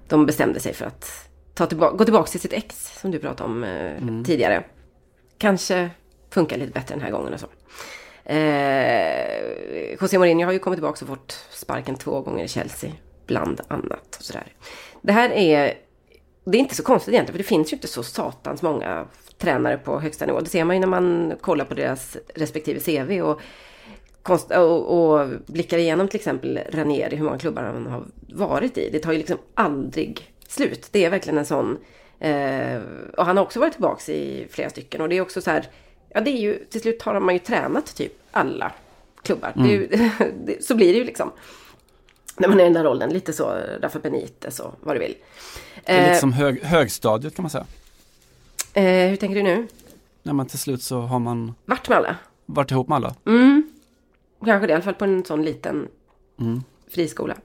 [0.08, 3.50] de bestämde sig för att ta tillbaka, gå tillbaka till sitt ex som du pratade
[3.50, 4.24] om eh, mm.
[4.24, 4.64] tidigare
[5.38, 5.90] kanske
[6.30, 7.46] funkar lite bättre den här gången och så.
[8.28, 12.90] Eh, José Mourinho har ju kommit tillbaka och fått sparken två gånger i Chelsea.
[13.26, 14.16] Bland annat.
[14.18, 14.52] Och sådär.
[15.02, 15.74] Det här är,
[16.44, 17.34] det är inte så konstigt egentligen.
[17.34, 19.06] För det finns ju inte så satans många
[19.38, 20.40] tränare på högsta nivå.
[20.40, 23.22] Det ser man ju när man kollar på deras respektive CV.
[23.22, 23.40] Och,
[24.50, 28.90] och, och blickar igenom till exempel Ranieri, hur många klubbar han har varit i.
[28.92, 30.88] Det tar ju liksom aldrig slut.
[30.90, 31.78] Det är verkligen en sån
[32.20, 32.80] Eh,
[33.16, 35.00] och han har också varit tillbaka i flera stycken.
[35.00, 35.66] Och det är också så här,
[36.08, 38.72] ja det är ju, till slut har man ju tränat typ alla
[39.22, 39.52] klubbar.
[39.56, 39.70] Mm.
[39.70, 39.86] Ju,
[40.44, 41.32] det, så blir det ju liksom.
[42.36, 45.14] När man är i den där rollen, lite så Rafa Benitez och vad du vill.
[45.84, 47.66] Det är lite som hög, högstadiet kan man säga.
[48.74, 49.66] Eh, hur tänker du nu?
[50.22, 52.16] När man till slut så har man Vart med alla?
[52.46, 53.14] Varit ihop med alla.
[53.26, 53.70] Mm.
[54.44, 55.88] Kanske det, i alla fall på en sån liten
[56.40, 56.62] mm.
[56.90, 57.36] friskola.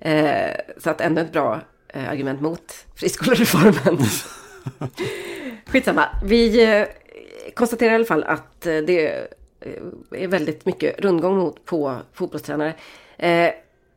[0.00, 1.60] Eh, så att ändå ett bra eh,
[1.92, 3.98] argument mot friskolereformen.
[5.66, 6.08] Skitsamma.
[6.24, 6.86] Vi eh,
[7.54, 9.06] konstaterar i alla fall att eh, det
[9.60, 12.74] eh, är väldigt mycket rundgång mot, på fotbollstränare.
[13.16, 13.50] Eh,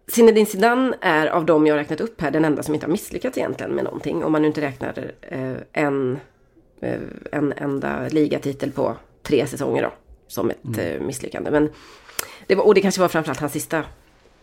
[0.08, 3.38] Zinedine Zidane är av dem jag räknat upp här den enda som inte har misslyckats
[3.38, 4.24] egentligen med någonting.
[4.24, 6.20] Om man nu inte räknar eh, en,
[6.82, 7.00] eh,
[7.32, 9.94] en enda ligatitel på tre säsonger då.
[10.28, 10.80] Som ett mm.
[10.80, 11.52] eh, misslyckande.
[11.52, 11.70] Men
[12.48, 13.84] det var, och det kanske var framförallt hans sista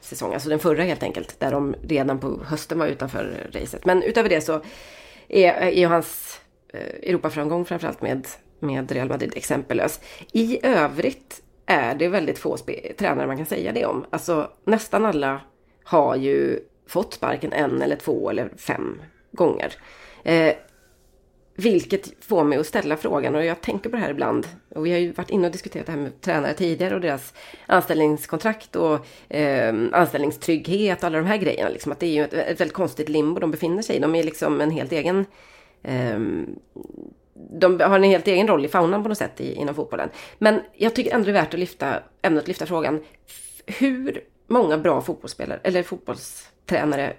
[0.04, 3.84] säsong, alltså den förra helt enkelt, där de redan på hösten var utanför racet.
[3.84, 4.60] Men utöver det så
[5.28, 6.40] är, är ju hans
[6.72, 8.26] eh, Europaframgång framförallt med,
[8.60, 10.00] med Real Madrid exempellös.
[10.32, 12.56] I övrigt är det väldigt få
[12.98, 14.04] tränare man kan säga det om.
[14.10, 15.40] Alltså nästan alla
[15.84, 19.74] har ju fått sparken en eller två eller fem gånger.
[20.24, 20.54] Eh,
[21.54, 24.92] vilket får mig att ställa frågan, och jag tänker på det här ibland, och vi
[24.92, 27.34] har ju varit inne och diskuterat det här med tränare tidigare och deras
[27.66, 31.70] anställningskontrakt och eh, anställningstrygghet och alla de här grejerna.
[31.70, 33.98] Liksom, att det är ju ett, ett väldigt konstigt limbo de befinner sig i.
[33.98, 35.26] De är liksom en helt egen
[35.82, 36.18] eh,
[37.34, 40.08] de har en helt egen roll i faunan på något sätt i, inom fotbollen.
[40.38, 43.00] Men jag tycker ändå det är värt att lyfta ämnet, lyfta frågan.
[43.66, 47.16] Hur många bra fotbollsspelare, eller fotbollstränare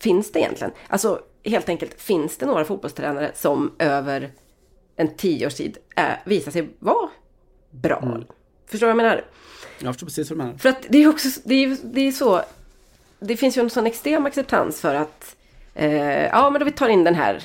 [0.00, 0.72] finns det egentligen?
[0.88, 4.30] Alltså helt enkelt, finns det några fotbollstränare som över
[4.96, 7.10] en tioårstid är, visar sig vara
[7.70, 8.00] bra?
[8.02, 8.24] Mm.
[8.66, 9.24] Förstår du vad jag menar?
[9.78, 10.58] Jag förstår precis vad du menar.
[10.58, 12.42] För att det är också, det är, det är så,
[13.20, 15.36] det finns ju en sån extrem acceptans för att,
[15.74, 17.42] eh, ja men då vi tar in den här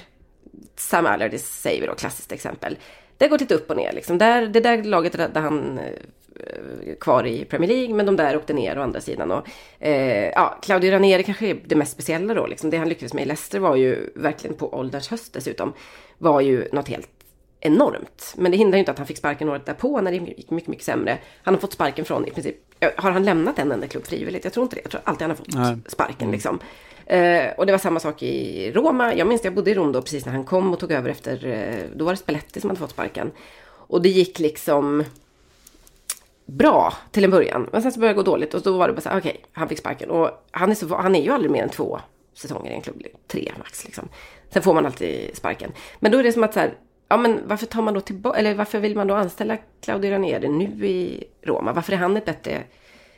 [0.76, 2.78] Sam Allardyce säger vi då, klassiskt exempel.
[3.18, 4.18] Det har gått lite upp och ner liksom.
[4.18, 8.54] Där, det där laget där han eh, kvar i Premier League, men de där åkte
[8.54, 9.32] ner å andra sidan.
[9.32, 9.48] Och,
[9.80, 12.48] eh, ja, Claudio Ranieri kanske är det mest speciella då.
[12.48, 12.70] Liksom.
[12.70, 15.74] Det han lyckades med i Leicester var ju verkligen på ålderns höst dessutom.
[16.18, 17.10] Var ju något helt
[17.60, 18.34] enormt.
[18.38, 20.70] Men det hindrar ju inte att han fick sparken året därpå när det gick mycket,
[20.70, 21.18] mycket sämre.
[21.44, 22.56] Han har fått sparken från i princip,
[22.96, 24.44] har han lämnat en enda klubb frivilligt?
[24.44, 24.82] Jag tror inte det.
[24.84, 25.78] Jag tror alltid han har fått Nej.
[25.88, 26.32] sparken mm.
[26.32, 26.60] liksom.
[27.10, 29.16] Eh, och det var samma sak i Roma.
[29.16, 31.10] Jag minns att jag bodde i Rom då precis när han kom och tog över
[31.10, 33.32] efter, eh, då var det Spalletti som hade fått sparken.
[33.70, 35.04] Och det gick liksom
[36.46, 37.70] bra till en början.
[37.72, 39.32] Men sen så började det gå dåligt och då var det bara så här, okej,
[39.32, 40.10] okay, han fick sparken.
[40.10, 42.00] Och han är, så, han är ju aldrig mer än två
[42.34, 44.10] säsonger i en klubb, liksom, tre max liksom.
[44.50, 45.72] Sen får man alltid sparken.
[46.00, 46.74] Men då är det som att så här,
[47.10, 50.48] ja men varför tar man då tillbaka, eller varför vill man då anställa Claudio Ranieri
[50.48, 51.74] nu i Roma?
[51.74, 52.64] Varför är han ett bättre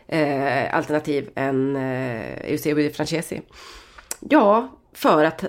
[0.08, 3.42] eh, alternativ än eh, Eusebio Francesi?
[4.20, 5.46] Ja, för att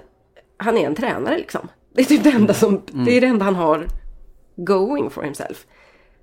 [0.57, 1.69] han är en tränare liksom.
[1.93, 3.05] Det är typ det enda som, mm.
[3.05, 3.87] det är det enda han har
[4.57, 5.67] going for himself.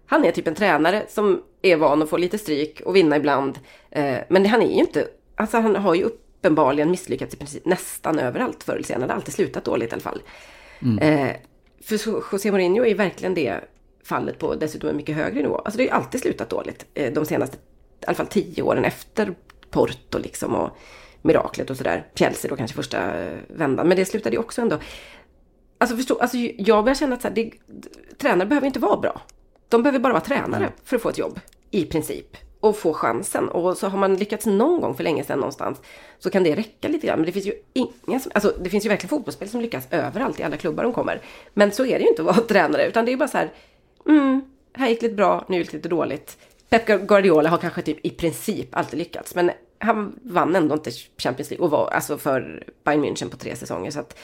[0.06, 3.60] Han är typ en tränare som är van att få lite stryk och vinna ibland.
[3.92, 8.20] Eh, men han är ju inte, alltså han har ju uppenbarligen misslyckats i princip nästan
[8.20, 9.08] överallt förr eller senare.
[9.08, 10.22] Det har alltid slutat dåligt i alla fall.
[11.02, 11.30] Eh,
[11.84, 13.60] för José Mourinho är verkligen det
[14.04, 15.56] fallet på dessutom en mycket högre nivå.
[15.56, 18.86] Alltså det har ju alltid slutat dåligt eh, de senaste, i alla fall tio åren
[18.86, 19.34] efter
[19.70, 20.78] Porto liksom och
[21.28, 22.08] miraklet och sådär.
[22.16, 24.78] Chelsea då kanske första eh, vändan, men det slutade ju också ändå.
[25.78, 27.52] Alltså förstå, alltså jag börjar känna att så här, det,
[28.18, 29.22] tränare behöver inte vara bra.
[29.70, 31.40] De behöver bara vara tränare för att få ett jobb,
[31.72, 32.38] i princip.
[32.60, 33.50] Och få chansen.
[33.50, 35.82] Och så har man lyckats någon gång för länge sedan någonstans
[36.20, 37.20] så kan det räcka lite grann.
[37.20, 40.40] Men det finns ju ingen som, alltså det finns ju verkligen fotbollsspel som lyckas överallt
[40.40, 41.22] i alla klubbar de kommer.
[41.54, 43.52] Men så är det ju inte att vara tränare, utan det är bara så här,
[44.08, 44.42] mm,
[44.74, 46.38] här gick lite bra, nu gick det lite dåligt.
[46.70, 51.50] Pep Guardiola har kanske typ i princip alltid lyckats, men han vann ändå inte Champions
[51.50, 53.92] League och var alltså för Bayern München på tre säsonger.
[53.92, 54.18] Så att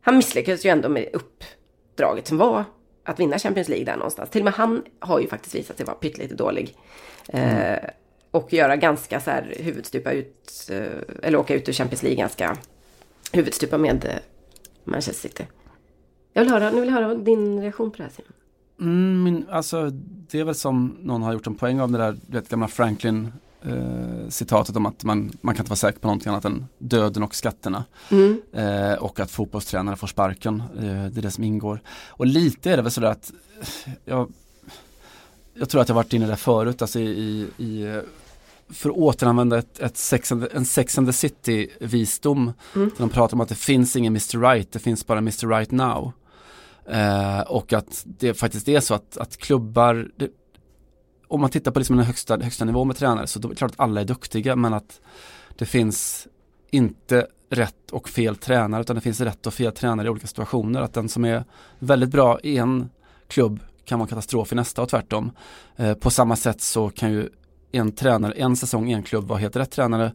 [0.00, 2.64] han misslyckades ju ändå med uppdraget som var
[3.04, 4.30] att vinna Champions League där någonstans.
[4.30, 6.76] Till och med han har ju faktiskt visat sig vara pyttelite dålig.
[7.28, 7.74] Mm.
[7.74, 7.90] Eh,
[8.30, 10.82] och göra ganska så här huvudstupa ut, eh,
[11.22, 12.56] eller åka ut ur Champions League ganska
[13.32, 14.10] huvudstupa med eh,
[14.84, 15.46] Manchester City.
[16.32, 18.32] Jag vill höra, nu vill jag höra din reaktion på det här Simon.
[18.80, 19.90] Mm, alltså
[20.30, 22.68] det är väl som någon har gjort en poäng av det där, du vet gamla
[22.68, 23.32] Franklin
[23.62, 27.22] eh, citatet om att man, man kan inte vara säker på någonting annat än döden
[27.22, 27.84] och skatterna.
[28.10, 28.42] Mm.
[28.52, 31.82] Eh, och att fotbollstränare får sparken, eh, det är det som ingår.
[32.08, 33.32] Och lite är det väl sådär att
[34.04, 34.32] jag,
[35.54, 38.00] jag tror att jag varit inne där förut, alltså i, i
[38.72, 42.52] för att återanvända ett, ett sex and, en Sex and the City-visdom.
[42.74, 42.90] Mm.
[42.98, 44.40] De pratar om att det finns ingen Mr.
[44.40, 45.48] Right, det finns bara Mr.
[45.48, 46.12] Right Now.
[46.90, 50.28] Eh, och att det faktiskt är så att, att klubbar, det,
[51.30, 53.56] om man tittar på liksom den högsta, högsta nivån med tränare så då är det
[53.56, 55.00] klart att alla är duktiga men att
[55.58, 56.28] det finns
[56.70, 60.80] inte rätt och fel tränare utan det finns rätt och fel tränare i olika situationer.
[60.80, 61.44] Att den som är
[61.78, 62.90] väldigt bra i en
[63.28, 65.30] klubb kan vara katastrof i nästa och tvärtom.
[65.76, 67.28] Eh, på samma sätt så kan ju
[67.72, 70.12] en tränare, en säsong i en klubb vara helt rätt tränare.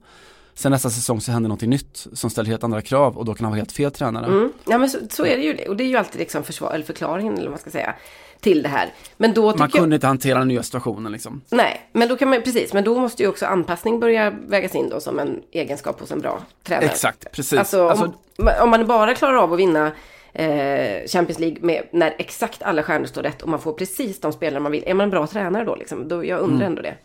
[0.58, 3.46] Sen nästa säsong så händer någonting nytt som ställer helt andra krav och då kan
[3.46, 4.26] han vara helt fel tränare.
[4.26, 4.54] Mm.
[4.66, 6.86] Ja men så, så, är det ju och det är ju alltid liksom försvar, eller
[6.86, 7.96] förklaringen eller vad man ska säga
[8.40, 8.94] till det här.
[9.18, 9.98] Men då man kunde jag...
[9.98, 11.42] inte hantera den nya situationen liksom.
[11.50, 14.90] Nej, men då kan man, precis, men då måste ju också anpassning börja vägas in
[14.90, 16.86] då som en egenskap hos en bra tränare.
[16.86, 17.60] Exakt, precis.
[17.60, 18.14] Alltså, alltså...
[18.38, 19.92] Om, om, man bara klarar av att vinna
[20.34, 24.34] eh, Champions League med, när exakt alla stjärnor står rätt och man får precis de
[24.34, 24.84] spelare man vill.
[24.88, 26.08] Är man en bra tränare då liksom?
[26.08, 26.68] Då, jag undrar mm.
[26.68, 26.96] ändå det.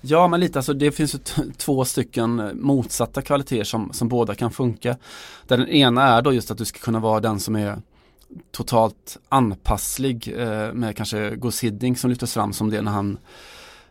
[0.00, 1.18] Ja men lite alltså det finns ju
[1.56, 4.96] två stycken eh, motsatta kvaliteter som, som båda kan funka.
[5.46, 7.82] Där den ena är då just att du ska kunna vara den som är
[8.50, 13.18] totalt anpasslig eh, med kanske Gus Hiddink som lyftes fram som det när han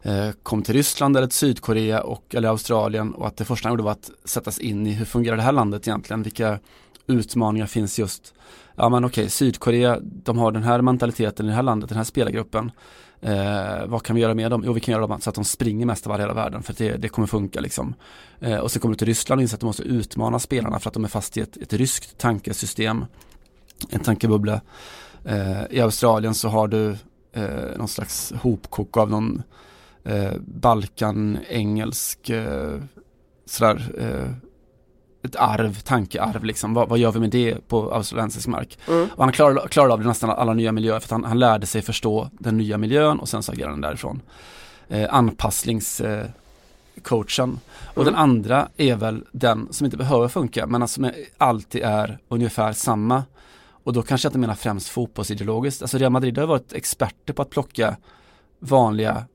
[0.01, 3.73] eh, kom till Ryssland eller till Sydkorea och, eller Australien och att det första han
[3.73, 6.59] gjorde var att sätta sig in i hur fungerar det här landet egentligen, vilka
[7.07, 8.33] utmaningar finns just,
[8.75, 12.05] ja men okej, Sydkorea, de har den här mentaliteten i det här landet, den här
[12.05, 12.71] spelargruppen.
[13.21, 14.63] Eh, vad kan vi göra med dem?
[14.65, 16.97] Jo, vi kan göra dem så att de springer mest av hela världen för det,
[16.97, 17.93] det kommer funka liksom.
[18.39, 20.89] Eh, och så kommer du till Ryssland och inser att du måste utmana spelarna för
[20.89, 23.05] att de är fast i ett, ett ryskt tankesystem
[23.89, 24.61] en tankebubbla.
[25.25, 26.97] Eh, I Australien så har du
[27.33, 29.43] eh, någon slags hopkok av någon
[30.03, 32.81] eh, Balkan-engelsk eh,
[33.45, 34.46] sådär eh,
[35.29, 36.73] ett arv, tankearv liksom.
[36.73, 38.79] Vad, vad, gör vi med det på australiensisk mark?
[38.87, 39.07] Mm.
[39.15, 41.65] Och han klarade, klarade av det nästan alla nya miljöer för att han, han lärde
[41.65, 44.21] sig förstå den nya miljön och sen så agerade han därifrån.
[44.89, 46.31] Eh, anpassningscoachen.
[47.39, 48.13] Eh, och mm.
[48.13, 53.23] den andra är väl den som inte behöver funka men som alltid är ungefär samma.
[53.83, 55.81] Och då kanske jag inte menar främst fotbollsideologiskt.
[55.81, 57.97] Alltså Real Madrid har varit experter på att plocka
[58.59, 59.25] vanliga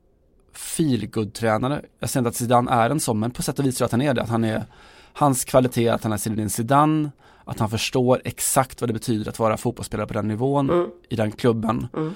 [0.53, 1.81] feelgood-tränare.
[1.99, 3.87] Jag säger inte att Zidane är en sån, men på sätt och vis tror jag
[3.87, 4.21] att han är det.
[4.21, 4.65] Att han är,
[5.13, 7.11] hans kvalitet att han är Zinedine Zidane,
[7.45, 10.89] att han förstår exakt vad det betyder att vara fotbollsspelare på den nivån, mm.
[11.09, 11.87] i den klubben.
[11.93, 12.13] Mm.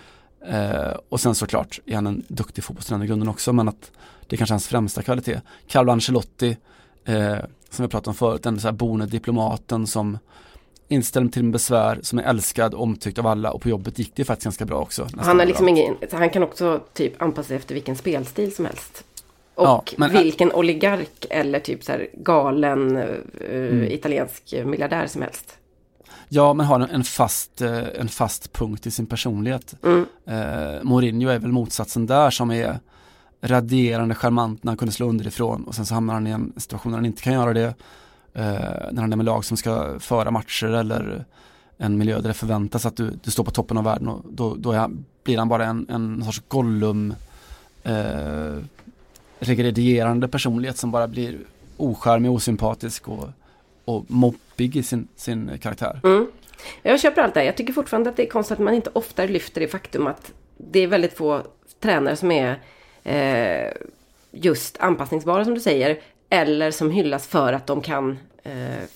[0.47, 3.91] Eh, och sen såklart är han en duktig fotbollstränare i grunden också, men att
[4.27, 5.41] det är kanske hans främsta kvalitet.
[5.67, 6.57] Carlo Ancelotti,
[7.05, 7.37] eh,
[7.69, 10.17] som jag pratade om förut, den så här boende diplomaten som
[10.87, 14.43] inställd till besvär, som är älskad, omtyckt av alla och på jobbet gick det faktiskt
[14.43, 15.07] ganska bra också.
[15.17, 19.03] Han, är liksom ingen, han kan också typ anpassa sig efter vilken spelstil som helst.
[19.57, 23.03] Och ja, men, vilken oligark eller typ så här galen uh,
[23.51, 23.83] mm.
[23.83, 25.57] italiensk miljardär som helst.
[26.29, 29.75] Ja, men har en fast, eh, en fast punkt i sin personlighet.
[29.83, 30.05] Mm.
[30.25, 32.79] Eh, Mourinho är väl motsatsen där som är
[33.41, 36.91] raderande charmant när han kunde slå underifrån och sen så hamnar han i en situation
[36.91, 37.73] där han inte kan göra det
[38.33, 38.43] eh,
[38.91, 41.25] när han är med lag som ska föra matcher eller
[41.77, 44.55] en miljö där det förväntas att du, du står på toppen av världen och då,
[44.55, 44.89] då är,
[45.23, 47.13] blir han bara en, en sorts Gollum
[47.83, 48.57] eh,
[49.39, 51.37] regredierande personlighet som bara blir
[51.77, 53.29] ocharmig, osympatisk och,
[53.85, 55.99] och mobbig i sin, sin karaktär.
[56.03, 56.27] Mm.
[56.81, 59.27] Jag köper allt det Jag tycker fortfarande att det är konstigt att man inte oftare
[59.27, 61.41] lyfter det faktum att det är väldigt få
[61.79, 62.59] tränare som är
[63.03, 63.71] eh,
[64.31, 65.99] just anpassningsbara som du säger.
[66.29, 68.51] Eller som hyllas för att de kan eh,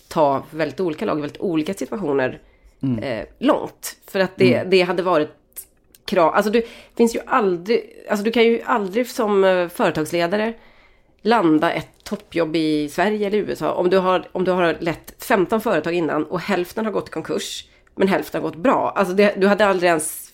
[0.08, 2.40] ta väldigt olika lag i väldigt olika situationer
[2.84, 3.04] Mm.
[3.04, 3.98] eh, långt.
[4.08, 5.30] För att det, det hade varit
[6.12, 6.64] krav, alltså du
[6.98, 10.54] finns ju aldrig, alltså du kan ju aldrig som eh, företagsledare
[11.22, 15.62] landa ett toppjobb i Sverige eller USA om du har, om du har lett 15
[15.62, 18.94] företag innan och hälften har gått i konkurs men hälften har gått bra.
[18.96, 20.32] Alltså det, du hade aldrig ens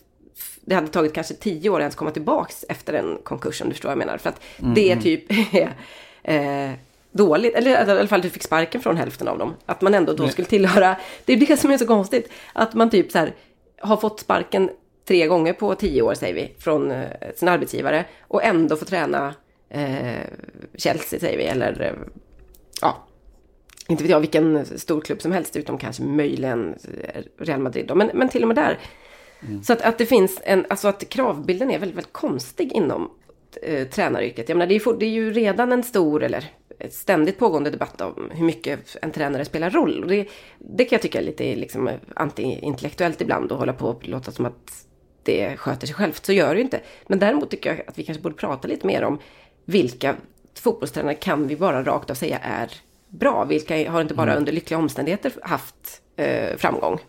[0.62, 3.74] det hade tagit kanske tio år att ens komma tillbaks efter en konkurs om du
[3.74, 4.18] förstår vad jag menar.
[4.18, 4.42] För att
[4.76, 5.74] det typ är
[6.24, 6.72] eh,
[7.12, 9.54] dåligt, eller i alla fall du fick sparken från hälften av dem.
[9.66, 12.32] Att man ändå då skulle tillhöra, det är det som är så konstigt.
[12.54, 13.34] Att man typ så här
[13.82, 14.70] har fått sparken
[15.08, 19.36] tre gånger på tio år säger vi från eh, sin arbetsgivare och ändå får träna
[19.70, 20.22] eh,
[20.76, 21.94] Chelsea säger vi eller eh,
[22.82, 23.08] ja,
[23.88, 27.96] inte vet jag vilken stor klubb som helst utom kanske möjligen eh, Real Madrid då.
[27.96, 28.78] Men, men till och med där.
[29.64, 33.12] Så att, att det finns en, alltså att kravbilden är väldigt, väldigt konstig inom
[33.62, 34.50] eh, tränaryrket.
[34.50, 36.46] Jag menar, det, är, for- det är ju redan en stor, eller
[36.90, 40.04] ständigt pågående debatt om hur mycket en tränare spelar roll.
[40.04, 40.28] Och det,
[40.60, 44.46] det kan jag tycka är lite liksom, anti-intellektuellt ibland och hålla på och låta som
[44.46, 44.87] att
[45.28, 46.26] det sköter sig självt.
[46.26, 46.82] Så gör det ju inte.
[47.08, 49.20] Men däremot tycker jag att vi kanske borde prata lite mer om
[49.66, 50.16] vilka
[50.56, 52.72] fotbollstränare kan vi bara rakt av säga är
[53.10, 53.46] bra?
[53.46, 57.00] Vilka har inte bara under lyckliga omständigheter haft eh, framgång?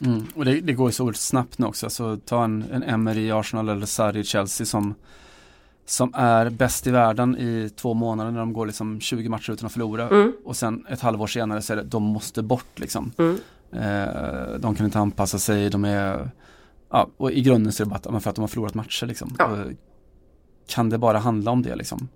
[0.00, 0.26] Mm.
[0.34, 1.90] Och det, det går ju så oerhört snabbt nu också.
[1.90, 4.94] Så ta en, en Emery i Arsenal eller Sarri i Chelsea som,
[5.86, 9.66] som är bäst i världen i två månader när de går liksom 20 matcher utan
[9.66, 10.08] att förlora.
[10.08, 10.32] Mm.
[10.44, 13.12] Och sen ett halvår senare så är det, de måste bort liksom.
[13.18, 13.38] Mm.
[13.72, 16.30] Eh, de kan inte anpassa sig, de är,
[16.90, 19.06] ja, och i grunden så är det bara att, för att de har förlorat matcher
[19.06, 19.34] liksom.
[19.38, 19.44] Ja.
[19.46, 19.58] Och
[20.68, 22.08] kan det bara handla om det liksom?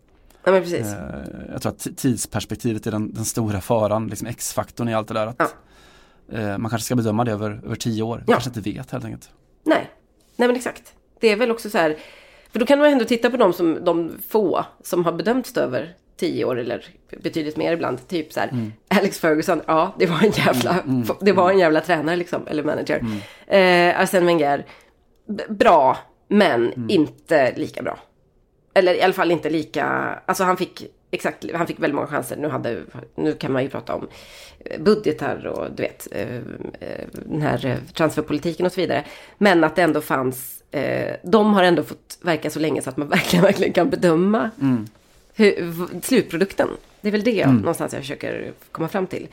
[0.44, 0.86] Ja, men precis.
[0.86, 5.14] Eh, jag tror att tidsperspektivet är den, den stora faran, liksom X-faktorn i allt det
[5.14, 5.26] där.
[5.26, 5.36] Att,
[6.28, 6.38] Ja.
[6.38, 8.32] eh, man kanske ska bedöma det över, över tio år, Ja.
[8.32, 9.30] kanske inte vet helt enkelt.
[9.64, 9.90] Nej,
[10.36, 10.94] nej men exakt.
[11.20, 11.96] Det är väl också så här,
[12.52, 15.94] för då kan man ändå titta på de, som, de få som har bedömts över
[16.16, 16.84] tio år eller
[17.22, 18.08] betydligt mer ibland.
[18.08, 20.84] Typ så här, Alex Ferguson, ja det var en jävla,
[21.20, 23.04] det var en jävla tränare liksom, eller manager.
[23.46, 24.66] Eh, Arsene Wenger,
[25.48, 25.98] bra,
[26.28, 27.98] men inte lika bra.
[28.74, 29.84] Eller i alla fall inte lika,
[30.26, 32.36] alltså han fick exakt, han fick väldigt många chanser.
[32.36, 32.82] Nu, hade,
[33.14, 34.08] nu kan man ju prata om
[34.64, 36.36] eh, budgetar och du vet, eh,
[36.80, 39.04] eh, den här transferpolitiken och så vidare.
[39.38, 40.62] Men att det ändå fanns,
[41.22, 44.50] de har ändå fått verka så länge så att man verkligen, verkligen kan bedöma
[45.34, 46.68] hur, slutprodukten.
[47.00, 49.28] Det är väl det någonstans jag försöker komma fram till.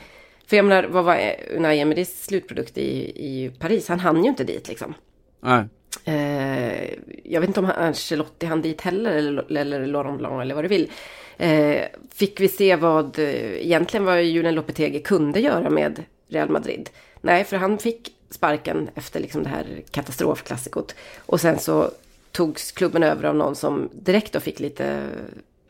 [0.46, 2.90] För jag menar, vad var Unai Emerys slutprodukt i,
[3.26, 3.88] i Paris?
[3.88, 4.94] Han hann ju inte dit liksom.
[5.40, 5.64] Nej.
[6.04, 6.90] Eh,
[7.24, 10.68] jag vet inte om Ancelotti hann dit heller eller, eller Laurent Blanc eller vad du
[10.68, 10.90] vill.
[11.36, 11.82] Eh,
[12.14, 16.90] fick vi se vad eh, egentligen vad Julen Lopetegui kunde göra med Real Madrid?
[17.20, 20.94] Nej, för han fick sparken efter liksom det här katastrofklassikot.
[21.26, 21.90] Och sen så
[22.32, 25.02] togs klubben över av någon som direkt då fick lite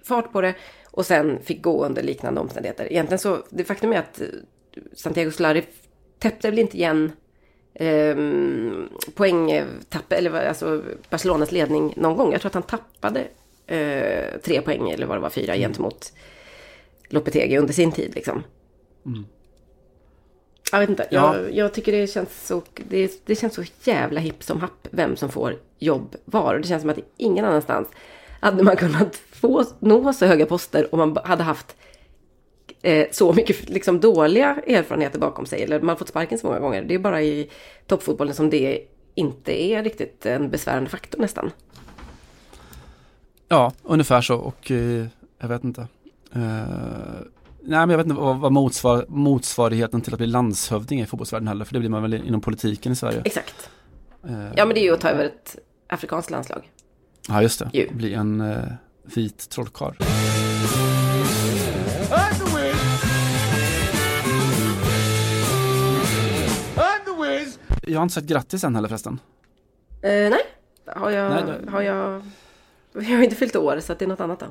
[0.04, 0.54] fart på det.
[0.90, 2.92] Och sen fick gå under liknande omständigheter.
[2.92, 4.26] Egentligen så, det faktum är att eh,
[4.92, 5.64] Santiago Solari
[6.18, 7.12] täppte väl inte igen
[7.80, 12.32] um, poängtapp, eller alltså Barcelonas ledning någon gång.
[12.32, 13.20] Jag tror att han tappade
[13.66, 16.12] eh, tre poäng eller vad det var, fyra gentemot
[17.08, 18.42] Lopetegui under sin tid liksom.
[20.72, 21.36] Jag vet inte, Ja.
[21.36, 25.16] jag, jag tycker det känns så, det, det känns så jävla hipp som happ vem
[25.16, 26.54] som får jobb var.
[26.54, 27.88] Och det känns som att ingen annanstans
[28.42, 31.76] hade man kunnat få, nå så höga poster om man hade haft
[32.82, 35.62] eh, så mycket liksom, dåliga erfarenheter bakom sig.
[35.62, 36.82] Eller man fått sparken så många gånger.
[36.82, 37.50] Det är bara i
[37.86, 38.80] toppfotbollen som det
[39.14, 41.50] inte är riktigt en besvärande faktor nästan.
[43.48, 45.06] Ja, ungefär så och eh,
[45.38, 45.80] jag vet inte.
[46.32, 46.40] Eh,
[47.60, 51.06] nej men jag vet inte vad, vad motsvar, motsvarigheten till att bli landshövding är i
[51.06, 51.64] fotbollsvärlden heller.
[51.64, 53.22] För det blir man väl inom politiken i Sverige.
[53.24, 53.70] Exakt.
[54.24, 55.56] Eh, Ja men det är ju att ta över ett
[55.88, 56.70] afrikanskt landslag.
[57.28, 57.70] Ja just det.
[57.72, 57.88] Ju.
[57.92, 58.64] Bli en eh,
[59.04, 59.94] vit trollkarl.
[67.86, 69.20] Jag har inte sagt grattis än heller förresten.
[70.02, 70.40] Eh, nej,
[70.86, 72.22] har jag, Nej, det- har jag...
[72.94, 74.46] Jag har inte fyllt år så att det är något annat då.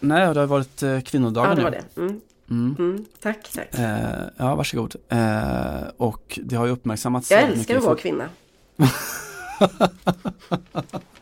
[0.00, 1.64] Nej, det har varit eh, kvinnodagen Ja, det nu.
[1.64, 2.00] var det.
[2.00, 2.20] Mm.
[2.50, 2.76] Mm.
[2.78, 3.04] Mm.
[3.20, 3.78] Tack, tack.
[3.78, 4.94] Eh, ja, varsågod.
[5.08, 8.28] Eh, och det har ju uppmärksammats Jag älskar att vara kvinna.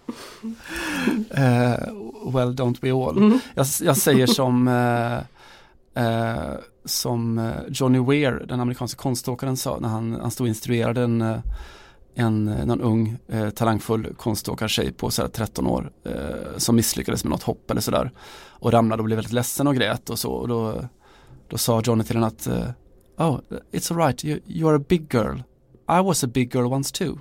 [1.31, 1.79] Eh,
[2.33, 3.17] well, don't we all.
[3.17, 3.39] Mm.
[3.55, 5.19] Jag, jag säger som, eh,
[6.05, 11.43] eh, som Johnny Weir, den amerikanska konståkaren sa när han, han stod och instruerade en,
[12.15, 13.17] en, någon ung
[13.55, 15.91] talangfull konståkartjej på så här 13 år
[16.57, 18.11] som misslyckades med något hopp eller sådär
[18.49, 20.85] och ramlade och blev väldigt ledsen och grät och så och då,
[21.49, 22.49] då sa Johnny till henne att
[23.17, 23.41] Oh,
[23.73, 25.37] it's alright, you, you're a big girl.
[25.89, 27.19] I was a big girl once too.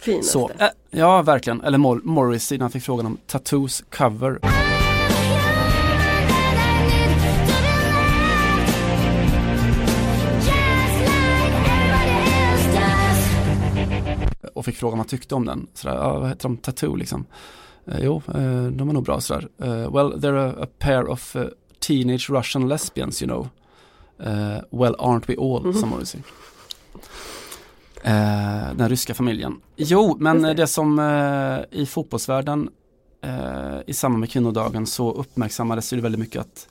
[0.00, 0.32] Finaste.
[0.32, 4.38] Så, eh, ja verkligen, eller Mor- Morrissey när han fick frågan om Tattoos cover.
[14.54, 15.66] och fick frågan vad man tyckte om den.
[15.74, 16.56] Sådär, ja, vad heter de?
[16.56, 17.24] Tattoo liksom.
[17.86, 19.48] Eh, jo, eh, de var nog bra sådär.
[19.58, 21.42] Eh, well, they're a, a pair of uh,
[21.80, 23.48] teenage Russian lesbians you know.
[24.28, 25.74] Eh, well, aren't we all, Mhm.
[25.74, 26.20] sa Morrissey.
[28.02, 29.60] Eh, den ryska familjen.
[29.76, 30.54] Jo, men det.
[30.54, 30.66] det.
[30.66, 32.70] som eh, i fotbollsvärlden
[33.22, 36.68] eh, i samband med kvinnodagen så uppmärksammades ju väldigt mycket att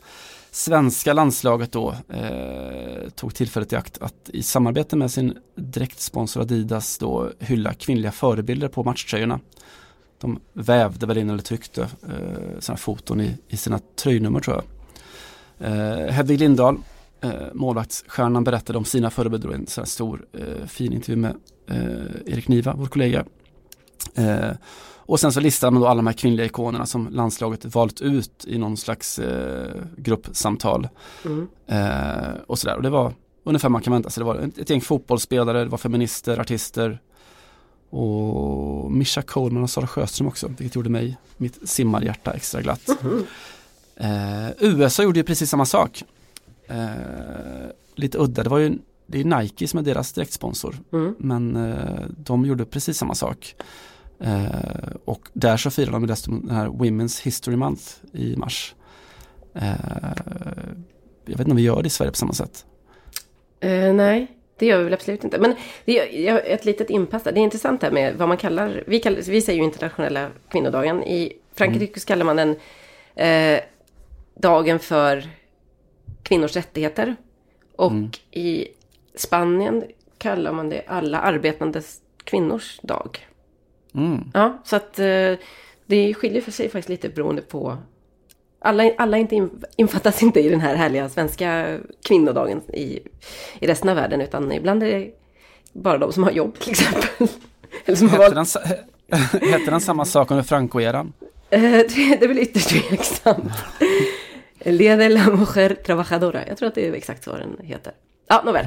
[0.52, 6.98] svenska landslaget då eh, tog tillfället i akt att i samarbete med sin direktsponsor Adidas
[6.98, 9.40] då hylla kvinnliga förebilder på matchtröjorna.
[10.22, 14.66] De vävde väl in eller tryckte eh, sådana foton i, i sina tröjnummer tror jag.
[15.60, 16.78] Eh, Hedvig Lindahl,
[17.22, 21.36] eh, målvaktsstjärnan, berättade om sina förebilder en sån här stor eh, fin intervju med
[21.68, 23.26] eh, Erik Niva, vår kollega.
[24.16, 24.52] Eh,
[25.10, 28.46] och sen så listar man då alla de här kvinnliga ikonerna som landslaget valt ut
[28.48, 30.88] i någon slags eh, gruppsamtal.
[31.26, 31.48] Mm.
[31.68, 32.76] Eh, och sådär.
[32.76, 33.14] Och det var
[33.44, 34.22] ungefär man kan vänta sig.
[34.22, 37.00] Det var ett, ett gäng fotbollsspelare, det var feminister, artister
[37.90, 42.90] och Mischa Coleman och Sara Sjöström också, vilket gjorde mig, mitt simmarhjärta extra glatt.
[43.02, 43.26] Mhm.
[43.96, 46.04] Eh, USA gjorde ju precis samma sak.
[46.70, 48.78] Eh, lite udda, det var ju
[49.12, 50.76] det är Nike som är deras direktsponsor.
[50.94, 51.16] Mm.
[51.20, 53.56] Men eh, de gjorde precis samma sak.
[54.20, 58.76] Eh, och där så firade de dessutom den här Women's History Month i mars.
[59.56, 59.72] Eh,
[61.26, 62.66] jag vet inte om vi gör det i Sverige på samma sätt.
[63.60, 65.40] Eh, nej, det gör vi väl absolut inte.
[65.40, 65.56] Men
[65.86, 67.32] det är ett litet inpass där.
[67.32, 71.04] Det är intressant här med vad man kallar, vi, kallar, vi säger ju internationella kvinnodagen.
[71.04, 72.56] I Frankrike så kallar man den
[73.16, 73.62] eh,
[74.36, 75.30] dagen för
[76.24, 77.16] kvinnors rättigheter.
[77.76, 78.12] Och Mm.
[78.32, 78.68] i
[79.16, 79.84] Spanien
[80.18, 83.28] kallar man det alla arbetandes kvinnors dag.
[83.94, 84.32] Mm.
[84.34, 85.34] Ja, så att eh,
[85.86, 87.78] det skiljer för sig faktiskt lite beroende på
[88.60, 93.00] alla, alla inte in, infattas inte i den här härliga svenska kvinnodagen i,
[93.60, 95.12] i resten av världen utan ibland är det
[95.74, 97.10] bara de som har jobb till exempel.
[97.86, 101.14] Eller som har Hette, valt, den, hette den samma sak under Franco-eran?
[101.50, 103.52] eh, det är väl ytterst tveksamt.
[104.60, 107.93] El Día de la Mujer Trabajadora, jag tror att det är exakt så den heter.
[108.28, 108.66] Ja, nåväl,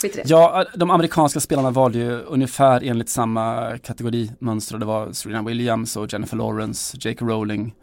[0.00, 0.22] det.
[0.30, 4.78] Ja, de amerikanska spelarna valde ju ungefär enligt samma kategorimönster.
[4.78, 7.26] Det var Serena Williams och Jennifer Lawrence, J.K.
[7.26, 7.74] Rowling,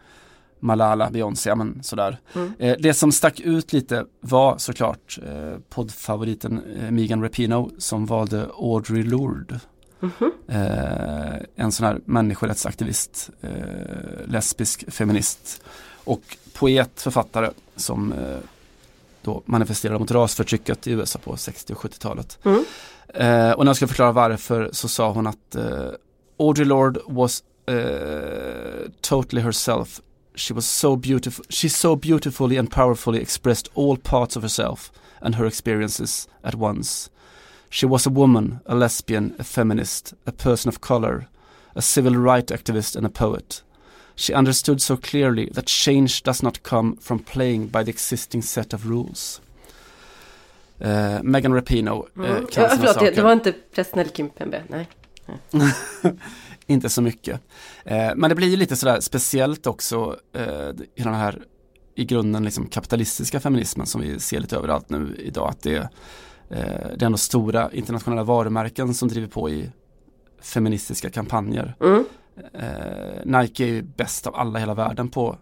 [0.60, 2.18] Malala, Beyoncé, men sådär.
[2.36, 2.54] Mm.
[2.60, 8.48] Eh, det som stack ut lite var såklart eh, poddfavoriten eh, Megan Rapinoe som valde
[8.58, 9.60] Audre Lorde.
[10.00, 10.32] Mhm.
[10.48, 13.30] Eh, en sån här människorättsaktivist,
[14.26, 15.62] lesbisk feminist
[16.04, 18.38] och poet, författare som eh,
[19.22, 22.40] då manifesterade mot rasförtrycket i USA på 60 och 70-talet.
[22.46, 22.66] Mm.
[23.08, 25.90] Eh, och när jag skulle förklara varför så sa hon att eh,
[26.40, 30.02] Audre Lorde was eh, totally herself.
[30.36, 34.92] She was so beautiful, she so beautifully and powerfully expressed all parts of herself
[35.22, 37.10] and her experiences at once.
[37.70, 41.28] She was a woman, a lesbian, a feminist, a person of color,
[41.76, 43.64] a civil rights activist and a poet.
[44.20, 48.74] She understood so clearly that change does not come from playing by the existing set
[48.74, 49.42] of rules.
[50.80, 52.46] Eh, Megan Rapinoe eh, Mm.
[52.48, 53.16] kan Ja, förlåt, det, saker.
[53.16, 54.88] det var inte prästen eller Kimpembe, nej.
[56.68, 57.42] Inte så mycket.
[57.86, 61.42] Eh, men det blir ju lite sådär speciellt också eh, i den här
[61.96, 65.50] i grunden liksom kapitalistiska feminismen som vi ser lite överallt nu idag.
[65.50, 65.88] Att det, eh,
[66.98, 69.70] det är ändå stora internationella varumärken som driver på i
[70.42, 71.76] feministiska kampanjer.
[71.82, 72.06] Mm.
[72.54, 75.38] Eh, Nike är ju bäst av alla i hela världen på,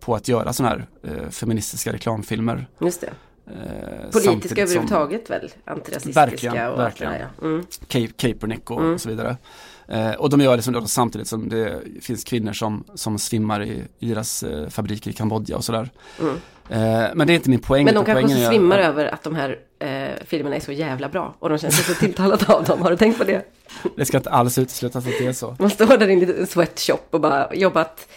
[0.00, 2.66] på att göra sådana här eh, feministiska reklamfilmer.
[2.80, 3.10] Just det.
[3.46, 5.50] Eh, Politiska som överhuvudtaget väl?
[5.64, 7.12] Antirasistiska Verkligen, och verkligen.
[7.12, 7.46] där, ja.
[7.46, 7.66] mm.
[8.16, 8.94] Kaepernick och, Mm.
[8.94, 9.36] och så vidare.
[9.88, 13.62] Eh, och de gör det liksom då samtidigt som det finns kvinnor som, som svimmar
[13.62, 15.90] i, i deras eh, fabriker i Kambodja och sådär.
[16.20, 16.34] Mm.
[16.68, 17.84] Eh, men det är inte min poäng.
[17.84, 21.34] Men de kanske också svimmar över att de här eh, filmerna är så jävla bra.
[21.38, 22.82] Och de känner sig så tilltalade av dem.
[22.82, 23.46] Har du tänkt på det?
[23.96, 25.56] Det ska inte alls uteslutas att det är så.
[25.58, 28.08] Man står där i en liten sweatshop och bara jobbat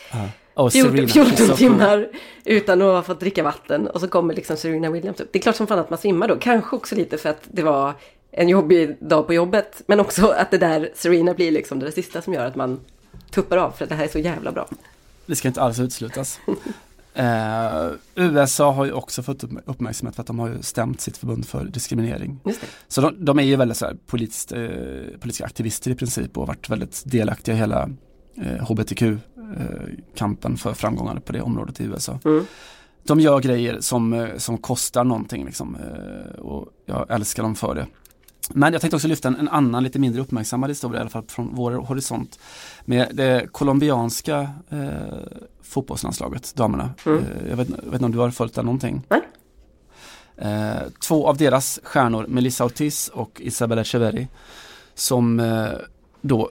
[0.57, 1.57] Oh, 14, Serena, 14 she's so cool.
[1.57, 2.09] timmar
[2.43, 3.88] utan att ha fått dricka vatten.
[3.88, 5.30] Och så kommer liksom Serena Williams upp.
[5.32, 6.36] Det är klart som fan att man svimmar då.
[6.36, 7.93] Kanske också lite för att det var
[8.38, 9.82] en jobbig dag på jobbet.
[9.88, 12.80] Men också att det där Serena blir liksom det sista som gör att man
[13.30, 13.72] tuppar av.
[13.72, 14.68] För att det här är så jävla bra.
[15.26, 16.40] Det ska inte alls uteslutas.
[17.14, 21.18] Eh, USA har ju också fått upp- uppmärksamhet för att de har ju stämt sitt
[21.18, 22.40] förbund för diskriminering.
[22.88, 24.60] Så de, de är ju väldigt så här politiskt, eh,
[25.20, 27.90] politiska aktivister i princip och varit väldigt delaktiga i hela
[28.36, 32.20] eh, hbtq-kampen för framgångar på det området i USA.
[32.26, 32.46] Mm.
[33.04, 37.76] De gör grejer som, eh, som kostar någonting liksom, eh, och jag älskar dem för
[37.76, 37.86] det.
[38.50, 41.24] Men jag tänkte också lyfta en, en annan lite mindre uppmärksammad historia i alla fall
[41.28, 42.39] från vår horisont.
[42.86, 44.89] Med det colombianska eh,
[45.62, 46.89] fotbollslandslaget, damerna.
[47.06, 47.20] Mm.
[47.20, 49.02] Eh, jag, vet, jag vet inte om du har följt det någonting?
[49.10, 49.22] Nej.
[50.38, 54.28] Eh, två av deras stjärnor, Melissa Ortiz och Isabella Echeverri,
[54.93, 55.70] som eh,
[56.22, 56.50] då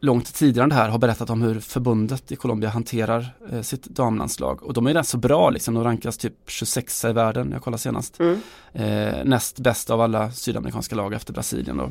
[0.00, 3.84] långt tidigare än det här har berättat om hur förbundet i Colombia hanterar eh, sitt
[3.84, 4.62] damlandslag.
[4.62, 7.80] Och de är rätt så bra liksom, de rankas typ 26 i världen, jag kollade
[7.80, 8.20] senast.
[8.20, 8.40] Mm.
[8.72, 11.90] Eh, näst bäst av alla sydamerikanska lag efter Brasilien då.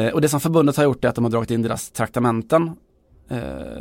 [0.00, 2.76] Eh, och det som förbundet har gjort är att de har dragit in deras traktamenten
[3.28, 3.38] eh,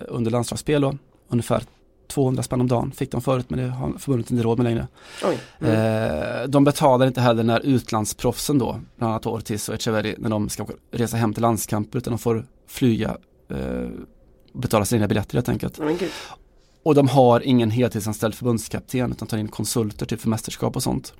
[0.07, 0.97] under landslagsspel då.
[1.27, 1.63] Ungefär
[2.07, 4.87] 200 spänn om dagen fick de förut men det har förbundet inte råd med längre.
[5.25, 5.39] Oj.
[5.59, 6.41] Mm.
[6.41, 10.49] Eh, de betalar inte heller när utlandsproffsen då, bland annat Ortiz och Echeverri, när de
[10.49, 13.17] ska resa hem till landskamper utan de får flyga
[13.49, 13.87] eh,
[14.53, 15.77] betala sina biljetter helt enkelt.
[15.99, 16.11] Gud.
[16.83, 21.13] Och de har ingen heltidsanställd förbundskapten utan tar in konsulter typ för mästerskap och sånt.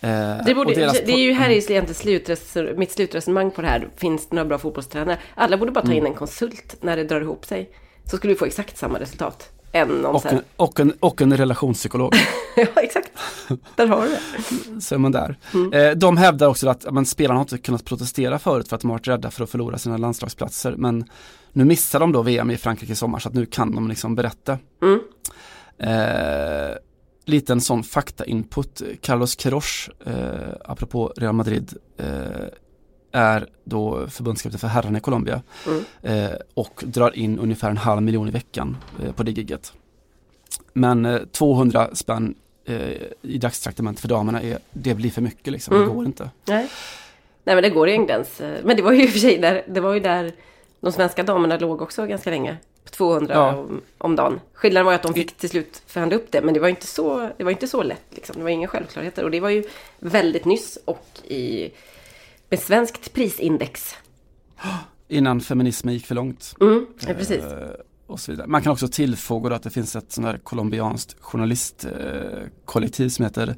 [0.00, 3.68] Eh, Det, borde, deras det är ju här är egentligen slutresur, mitt slutresonemang på det
[3.68, 3.88] här.
[3.96, 5.18] Finns det några bra fotbollstränare?
[5.34, 5.98] Alla borde bara ta Mm.
[5.98, 7.70] in en konsult när det drar ihop sig.
[8.10, 9.50] Så skulle vi få exakt samma resultat.
[9.72, 12.14] Än någon och, en, och, en, och en relationspsykolog.
[12.56, 13.10] ja, exakt.
[13.76, 14.80] Där har du det.
[14.80, 15.38] så är man där.
[15.54, 15.72] Mm.
[15.72, 18.90] Eh, de hävdar också att men, spelarna har inte kunnat protestera förut för att de
[18.90, 20.74] har varit rädda för att förlora sina landslagsplatser.
[20.76, 21.04] Men
[21.52, 24.14] nu missar de då VM i Frankrike i sommar så att nu kan de liksom
[24.14, 24.58] berätta.
[24.82, 25.00] Mm.
[25.78, 26.76] Eh,
[27.24, 28.82] liten sån fakta-input.
[29.00, 32.06] Carlos Queiroz, eh, apropå Real Madrid, eh,
[33.12, 35.84] är då förbundskapten för herrarna i Colombia Mm.
[36.02, 39.72] eh, och drar in ungefär en halv miljon i veckan eh, på det gigget.
[40.72, 42.34] Men eh, 200 spänn
[42.64, 42.76] eh,
[43.22, 45.88] i dagstraktament för damerna, är, det blir för mycket liksom, Mm.
[45.88, 46.30] det går inte.
[46.44, 46.68] Nej.
[47.44, 48.40] Nej men det går ju en gräns.
[48.64, 50.32] Men det var ju i och för sig där, det var ju där
[50.80, 52.56] de svenska damerna låg också ganska länge.
[52.84, 53.56] På 200 Ja.
[53.56, 54.40] om, om dagen.
[54.52, 56.42] Skillnaden var ju att de fick till slut förhandla upp det.
[56.42, 58.36] Men det var inte så, det var inte så lätt liksom.
[58.36, 59.24] Det var inga självklarheter.
[59.24, 59.64] Och det var ju
[59.98, 61.70] väldigt nyss och i
[62.48, 63.94] med svenskt prisindex.
[65.08, 66.54] Innan feminismen gick för långt.
[66.60, 67.44] Mm, ja, precis.
[67.44, 67.70] Eh,
[68.06, 68.46] och så vidare.
[68.46, 73.56] Man kan också tillfoga att det finns ett sånt här colombianskt journalistkollektiv kollektiv som heter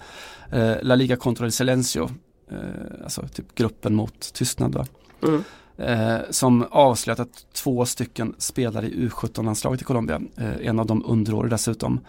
[0.52, 2.10] eh, La Liga contra el Silencio.
[2.50, 2.58] Eh,
[3.04, 4.88] alltså typ gruppen mot tystnad.
[5.22, 5.42] Mm.
[6.30, 10.20] Som avslöjat att två stycken spelare i U17-landslaget i Colombia,
[10.60, 12.00] en av dem underårig dessutom,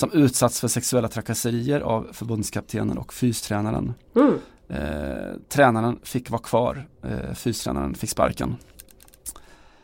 [0.00, 3.94] som utsatts för sexuella trakasserier av förbundskaptenen och fystränaren.
[4.16, 4.38] Mm.
[4.68, 8.56] Eh, tränaren fick vara kvar, eh, fystränaren fick sparken.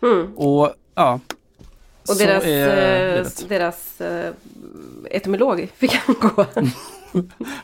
[0.03, 0.37] Mm.
[0.37, 1.21] Och ja,
[2.09, 4.33] Och deras, är eh, deras eh,
[5.11, 6.47] etymolog fick han gå.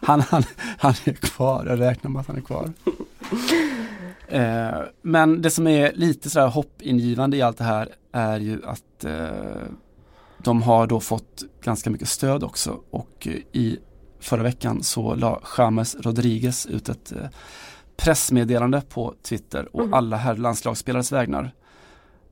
[0.00, 0.42] Han, han,
[0.78, 2.72] han är kvar, jag räknar med att han är kvar.
[4.28, 9.04] Eh, men det som är lite sådär hoppingivande i allt det här är ju att
[9.04, 9.62] eh,
[10.44, 13.78] de har då fått ganska mycket stöd också och eh, i
[14.20, 17.28] förra veckan så la James Rodriguez ut ett eh,
[17.96, 19.94] pressmeddelande på Twitter och Mhm.
[19.94, 21.54] alla här landslagsspelares vägnar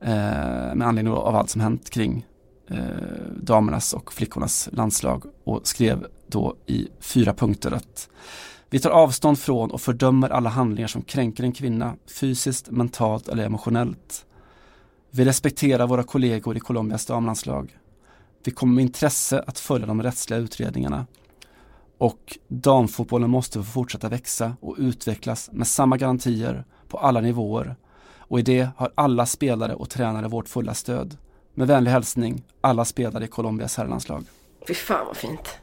[0.01, 2.25] eh, med anledning av allt som hänt kring
[2.69, 2.77] eh,
[3.35, 8.09] damernas och flickornas landslag och skrev då i fyra punkter att
[8.69, 13.45] vi tar avstånd från och fördömer alla handlingar som kränker en kvinna fysiskt, mentalt eller
[13.45, 14.25] emotionellt.
[15.11, 17.77] Vi respekterar våra kollegor i Colombias damlandslag.
[18.43, 21.05] Vi kommer med intresse att följa de rättsliga utredningarna.
[21.97, 27.75] Och damfotbollen måste få fortsätta växa och utvecklas med samma garantier på alla nivåer.
[28.17, 31.17] Och i det har alla spelare och tränare vårt fulla stöd.
[31.53, 34.23] Med vänlig hälsning, alla spelare i Colombias herrlandslag.
[34.67, 35.57] Fy fan vad fint.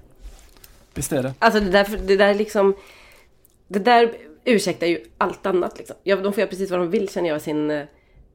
[0.94, 1.34] Visst är det?
[1.38, 2.74] Alltså det där, det där liksom...
[3.68, 5.96] Det där ursäktar ju allt annat liksom.
[6.02, 7.86] Ja, de får göra precis vad de vill känner jag i sin eh,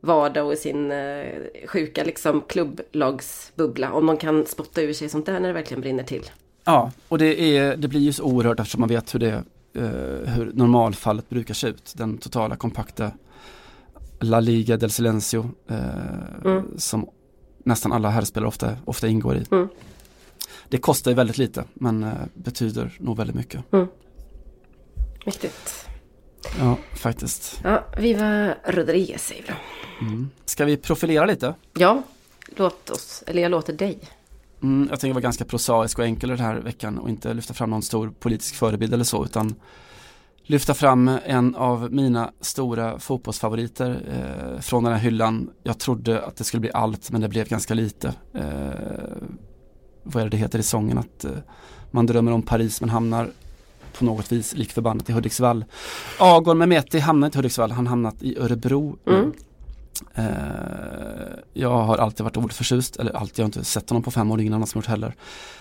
[0.04, 1.26] vardag och i sin eh,
[1.68, 3.91] sjuka liksom klubblagsbubbla.
[3.93, 6.30] Om de kan spotta ur sig sånt där när det verkligen brinner till.
[6.64, 9.43] Ja, och det, är, det blir ju så oerhört eftersom man vet hur det
[9.75, 11.93] eh, hur normalfallet brukar se ut.
[11.96, 13.12] Den totala kompakta
[14.20, 15.78] La Liga del Silencio eh,
[16.46, 16.66] Mm.
[16.78, 17.09] som
[17.66, 19.46] nästan alla herrspelare ofta, ofta ingår i.
[19.51, 19.67] Mm.
[20.70, 23.62] Det kostar ju väldigt lite men eh, betyder nog väldigt mycket.
[25.25, 25.83] Viktigt.
[26.59, 27.59] Ja, faktiskt.
[27.63, 29.55] Ja, Viva Rodriguez säger vi då.
[30.05, 30.29] Mm.
[30.45, 31.55] Ska vi profilera lite?
[31.74, 32.03] Ja,
[32.55, 33.24] låt oss.
[33.28, 33.99] Eller jag låter dig.
[34.63, 37.70] Mm, jag tänker vara ganska prosaisk och enkel den här veckan och inte lyfta fram
[37.70, 39.55] någon stor politisk förebild eller så utan
[40.43, 45.49] lyfta fram en av mina stora fotbollsfavoriter eh, från den här hyllan.
[45.63, 48.07] Jag trodde att det skulle bli allt men det blev ganska lite.
[48.33, 48.43] Eh,
[50.03, 51.32] vad är det det heter i sången att eh,
[51.91, 53.32] man drömmer om Paris men hamnar
[53.99, 55.65] på något vis lik förbannat i Hudiksvall.
[56.20, 58.97] Agor Mehmeti hamnar inte i Hudiksvall, han hamnat i Örebro.
[59.07, 59.33] Mm.
[60.15, 60.25] Eh,
[61.53, 64.32] jag har alltid varit oerhört förtjust, eller alltid, jag har inte sett honom på fem
[64.32, 65.15] år, ingen annan som gjort heller.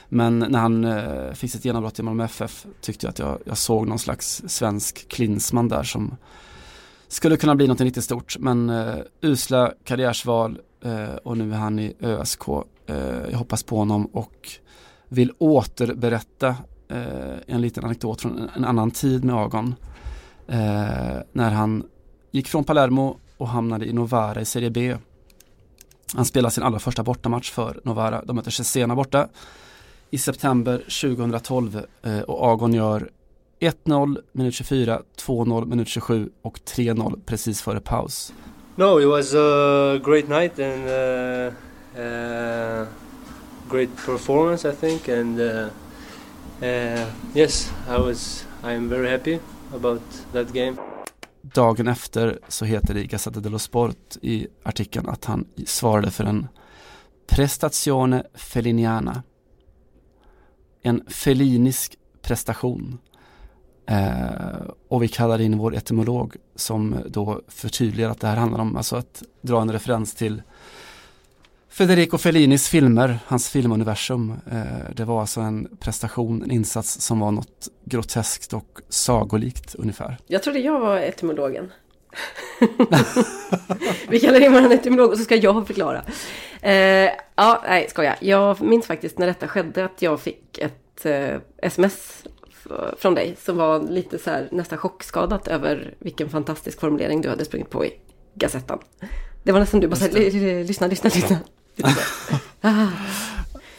[0.09, 3.59] Men när han eh, fick sitt genombrott i Malmö FF tyckte jag att jag, jag
[3.59, 6.17] såg någon slags svensk Klinsman där som
[7.09, 8.37] skulle kunna bli något riktigt stort.
[8.39, 10.59] Men eh, usla karriärsval
[11.23, 12.43] och nu är han i ÖSK.
[13.31, 14.49] Jag hoppas på honom och
[15.09, 16.57] vill återberätta
[16.93, 19.75] Eh, en liten anekdot från en, annan tid med Agon.
[20.49, 21.85] Eh, när han
[22.31, 24.97] gick från Palermo och hamnade i Novara i Serie B.
[26.15, 28.23] Han spelade sin allra första bortamatch för Novara.
[28.25, 29.29] De möter Cesena borta
[30.11, 33.11] i september 2012 eh, och Agon gör
[33.61, 38.33] 1-0 minut 24, 2-0 minut 27 och 3-0 precis före paus.
[38.77, 41.53] No, it was a great night and uh,
[42.03, 42.87] uh,
[43.71, 45.09] great performance, I think.
[45.09, 45.67] And uh,
[46.63, 48.47] Eh, yes, I was.
[48.65, 49.39] I am very happy
[49.75, 50.03] about
[50.33, 50.77] that game.
[51.43, 56.25] Dagen efter så heter det i Gazzetta dello Sport i artikeln att han svarade för
[56.25, 56.49] en
[57.27, 59.23] prestazione feliniana.
[60.83, 62.99] En felinisk prestation.
[63.87, 68.77] Eh, och vi kallar in vår etymolog som då förtydligar att det här handlar om
[68.77, 70.43] alltså att dra en referens till
[71.73, 74.31] Federico Fellinis filmer, hans filmuniversum.
[74.31, 80.17] Eh, det var alltså en prestation, en insats som var något groteskt och sagolikt ungefär.
[80.27, 81.73] Jag trodde jag var etymologen.
[84.09, 86.05] vi kallar in vår etymolog och så ska jag förklara.
[86.61, 88.17] Eh, ja, nej, skoja.
[88.21, 92.25] Jag minns faktiskt när detta skedde att jag fick ett eh, sms
[92.99, 97.45] från dig som var lite så här nästan chockskadat över vilken fantastisk formulering du hade
[97.45, 97.93] sprungit på i
[98.35, 98.79] Gazettan.
[99.43, 101.39] Det var nästan du bara så här, lyssna, lyssna, lyssna.
[102.61, 102.89] Ah.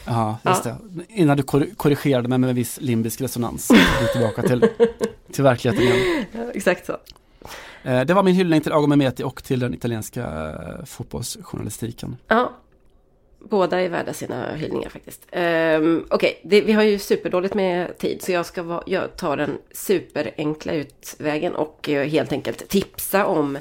[0.06, 0.76] Ja, just ja.
[0.90, 1.02] det.
[1.08, 1.42] Innan du
[1.76, 3.70] korrigerade mig med en viss limbisk resonans.
[4.12, 4.66] tillbaka till,
[5.32, 6.24] till verkligheten igen.
[6.32, 6.92] Ja, exakt så.
[7.82, 12.16] Eh, det var min hyllning till Ago Mehmeti och till den italienska eh, fotbollsjournalistiken.
[12.28, 12.52] Ja,
[13.50, 15.26] Båda är värda sina hyllningar faktiskt.
[15.32, 19.36] Um, Okej, okay, vi har ju superdåligt med tid så jag ska va, jag tar
[19.36, 23.58] den superenkla utvägen och uh, helt enkelt tipsa om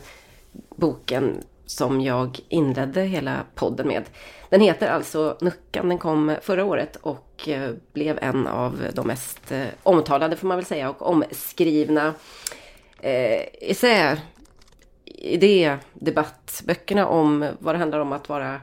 [0.75, 4.03] boken som jag inledde hela podden med.
[4.49, 9.51] Den heter alltså Nuckan, den kom förra året och eh, blev en av de mest
[9.51, 12.13] eh, omtalade får man väl säga och omskrivna
[12.99, 14.17] eh, essä,
[15.05, 18.61] idédebattböckerna om vad det handlar om att vara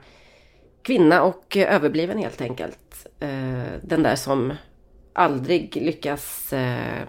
[0.82, 3.06] kvinna och överbliven helt enkelt.
[3.20, 4.52] Eh, den där som
[5.12, 7.08] aldrig lyckas eh,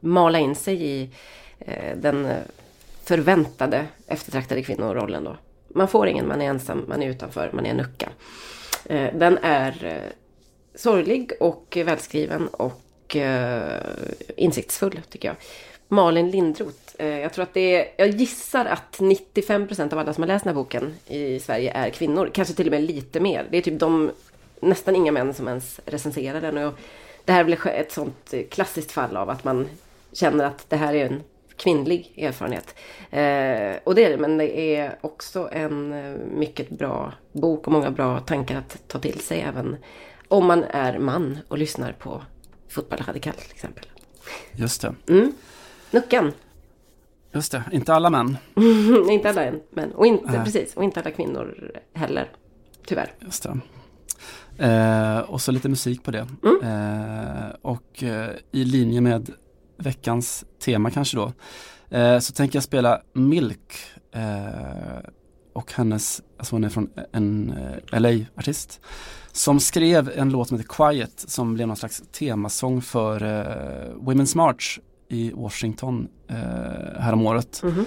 [0.00, 1.10] mala in sig i
[1.58, 2.36] eh, den eh,
[3.04, 5.36] förväntade eftertraktade kvinnorollen då.
[5.68, 8.08] Man får ingen, man är ensam, man är utanför, man är en nucka.
[8.84, 10.12] Eh, den är eh,
[10.74, 13.80] sorglig och välskriven och eh,
[14.36, 15.36] insiktsfull tycker jag.
[15.88, 16.78] Malin Lindroth.
[16.98, 20.54] Jag tror att det är, jag gissar att 95% av alla som har läst den
[20.54, 22.30] här boken i Sverige är kvinnor.
[22.34, 23.46] Kanske till och med lite mer.
[23.50, 24.10] Det är typ de,
[24.60, 26.58] nästan inga män som ens recenserar den.
[26.58, 26.74] Och
[27.24, 29.68] det här blir ett sånt klassiskt fall av att man
[30.12, 31.22] känner att det här är en
[31.56, 32.74] kvinnlig erfarenhet.
[33.10, 37.72] Eh, och det är det, men det är också en eh, mycket bra bok och
[37.72, 39.76] många bra tankar att ta till sig även
[40.28, 42.22] om man är man och lyssnar på
[42.68, 43.84] Fotboll Radikal till exempel.
[44.52, 44.94] Just det.
[45.08, 45.32] Mm.
[45.90, 46.32] Nuckan.
[47.32, 48.36] Just det, inte alla män.
[49.10, 49.92] inte alla män.
[49.92, 52.30] Och inte, precis, och inte alla kvinnor heller.
[52.86, 53.12] Tyvärr.
[53.20, 53.60] Just det.
[54.58, 56.28] Eh, och så lite musik på det.
[56.42, 56.60] Mm.
[56.62, 59.30] Eh, och eh, i linje med
[59.84, 61.32] veckans tema kanske då.
[61.96, 63.74] Eh, så tänker jag spela Milk.
[64.12, 65.10] Eh,
[65.52, 67.54] och hennes, alltså hon är från en
[67.90, 68.80] eh, LA-artist.
[69.32, 73.20] Som skrev en låt som heter Quiet som blev någon slags temasång för
[74.00, 77.62] Women's March i Washington eh, häromåret.
[77.62, 77.84] Mm -hmm.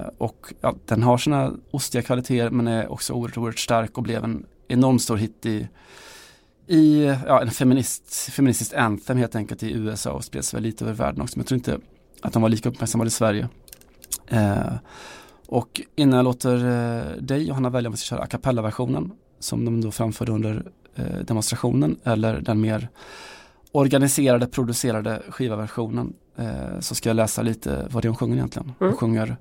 [0.00, 4.02] eh, och ja, den har sina ostiga kvaliteter men är också oerhört, oerhört stark och
[4.02, 5.68] blev en enormt stor hit i,
[6.68, 10.94] i ja, en feminist, feministisk anthem helt enkelt i USA och spreds väl lite över
[10.94, 11.38] världen också.
[11.38, 11.78] Men jag tror inte
[12.20, 13.48] att de var lika uppmärksammade i Sverige.
[14.26, 14.72] Eh,
[15.46, 19.64] och innan jag låter eh, dig Johanna välja om vi ska köra a cappella-versionen som
[19.64, 22.88] de då framförde under eh, demonstrationen eller den mer
[23.72, 28.72] organiserade, producerade skivaversionen eh, så ska jag läsa lite vad det är hon sjunger egentligen.
[28.80, 28.90] Mm.
[28.90, 29.36] Hon sjunger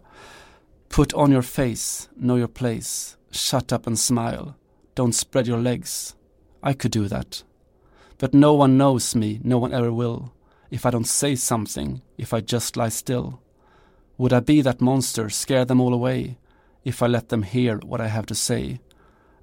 [0.90, 4.54] Put on your face, know your place, shut up and smile,
[4.96, 6.16] don't spread your legs.
[6.64, 7.44] I could do that.
[8.18, 10.32] But no one knows me, no one ever will.
[10.72, 13.40] If I don't say something, if I just lie still.
[14.18, 16.38] Would I be that monster, scare them all away?
[16.84, 18.80] If I let them hear what I have to say?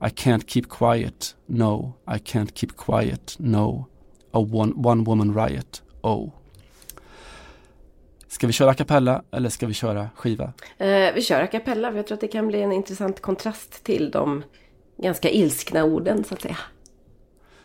[0.01, 3.89] I can't keep quiet, no, I can't keep quiet, no
[4.35, 6.33] a one, one Woman Riot, Oh.
[8.29, 10.53] Ska vi köra a cappella eller ska vi köra skiva?
[10.79, 13.85] Eh, vi kör a cappella, för jag tror att det kan bli en intressant kontrast
[13.85, 14.43] till de
[14.97, 16.57] ganska ilskna orden så att säga.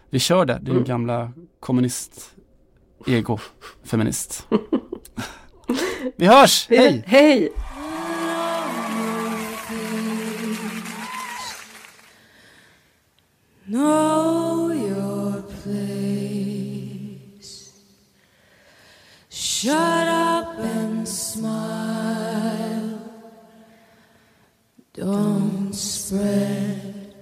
[0.10, 0.84] Vi kör det, din mm.
[0.84, 2.36] gamla kommunist,
[3.08, 3.40] ego,
[3.84, 4.48] feminist.
[6.16, 7.04] Vi hörs, hej!
[7.08, 7.50] Hej!
[13.66, 14.50] Know.
[19.62, 22.98] Shut up and smile.
[24.94, 27.14] Don't spread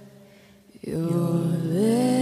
[0.80, 2.17] your legs.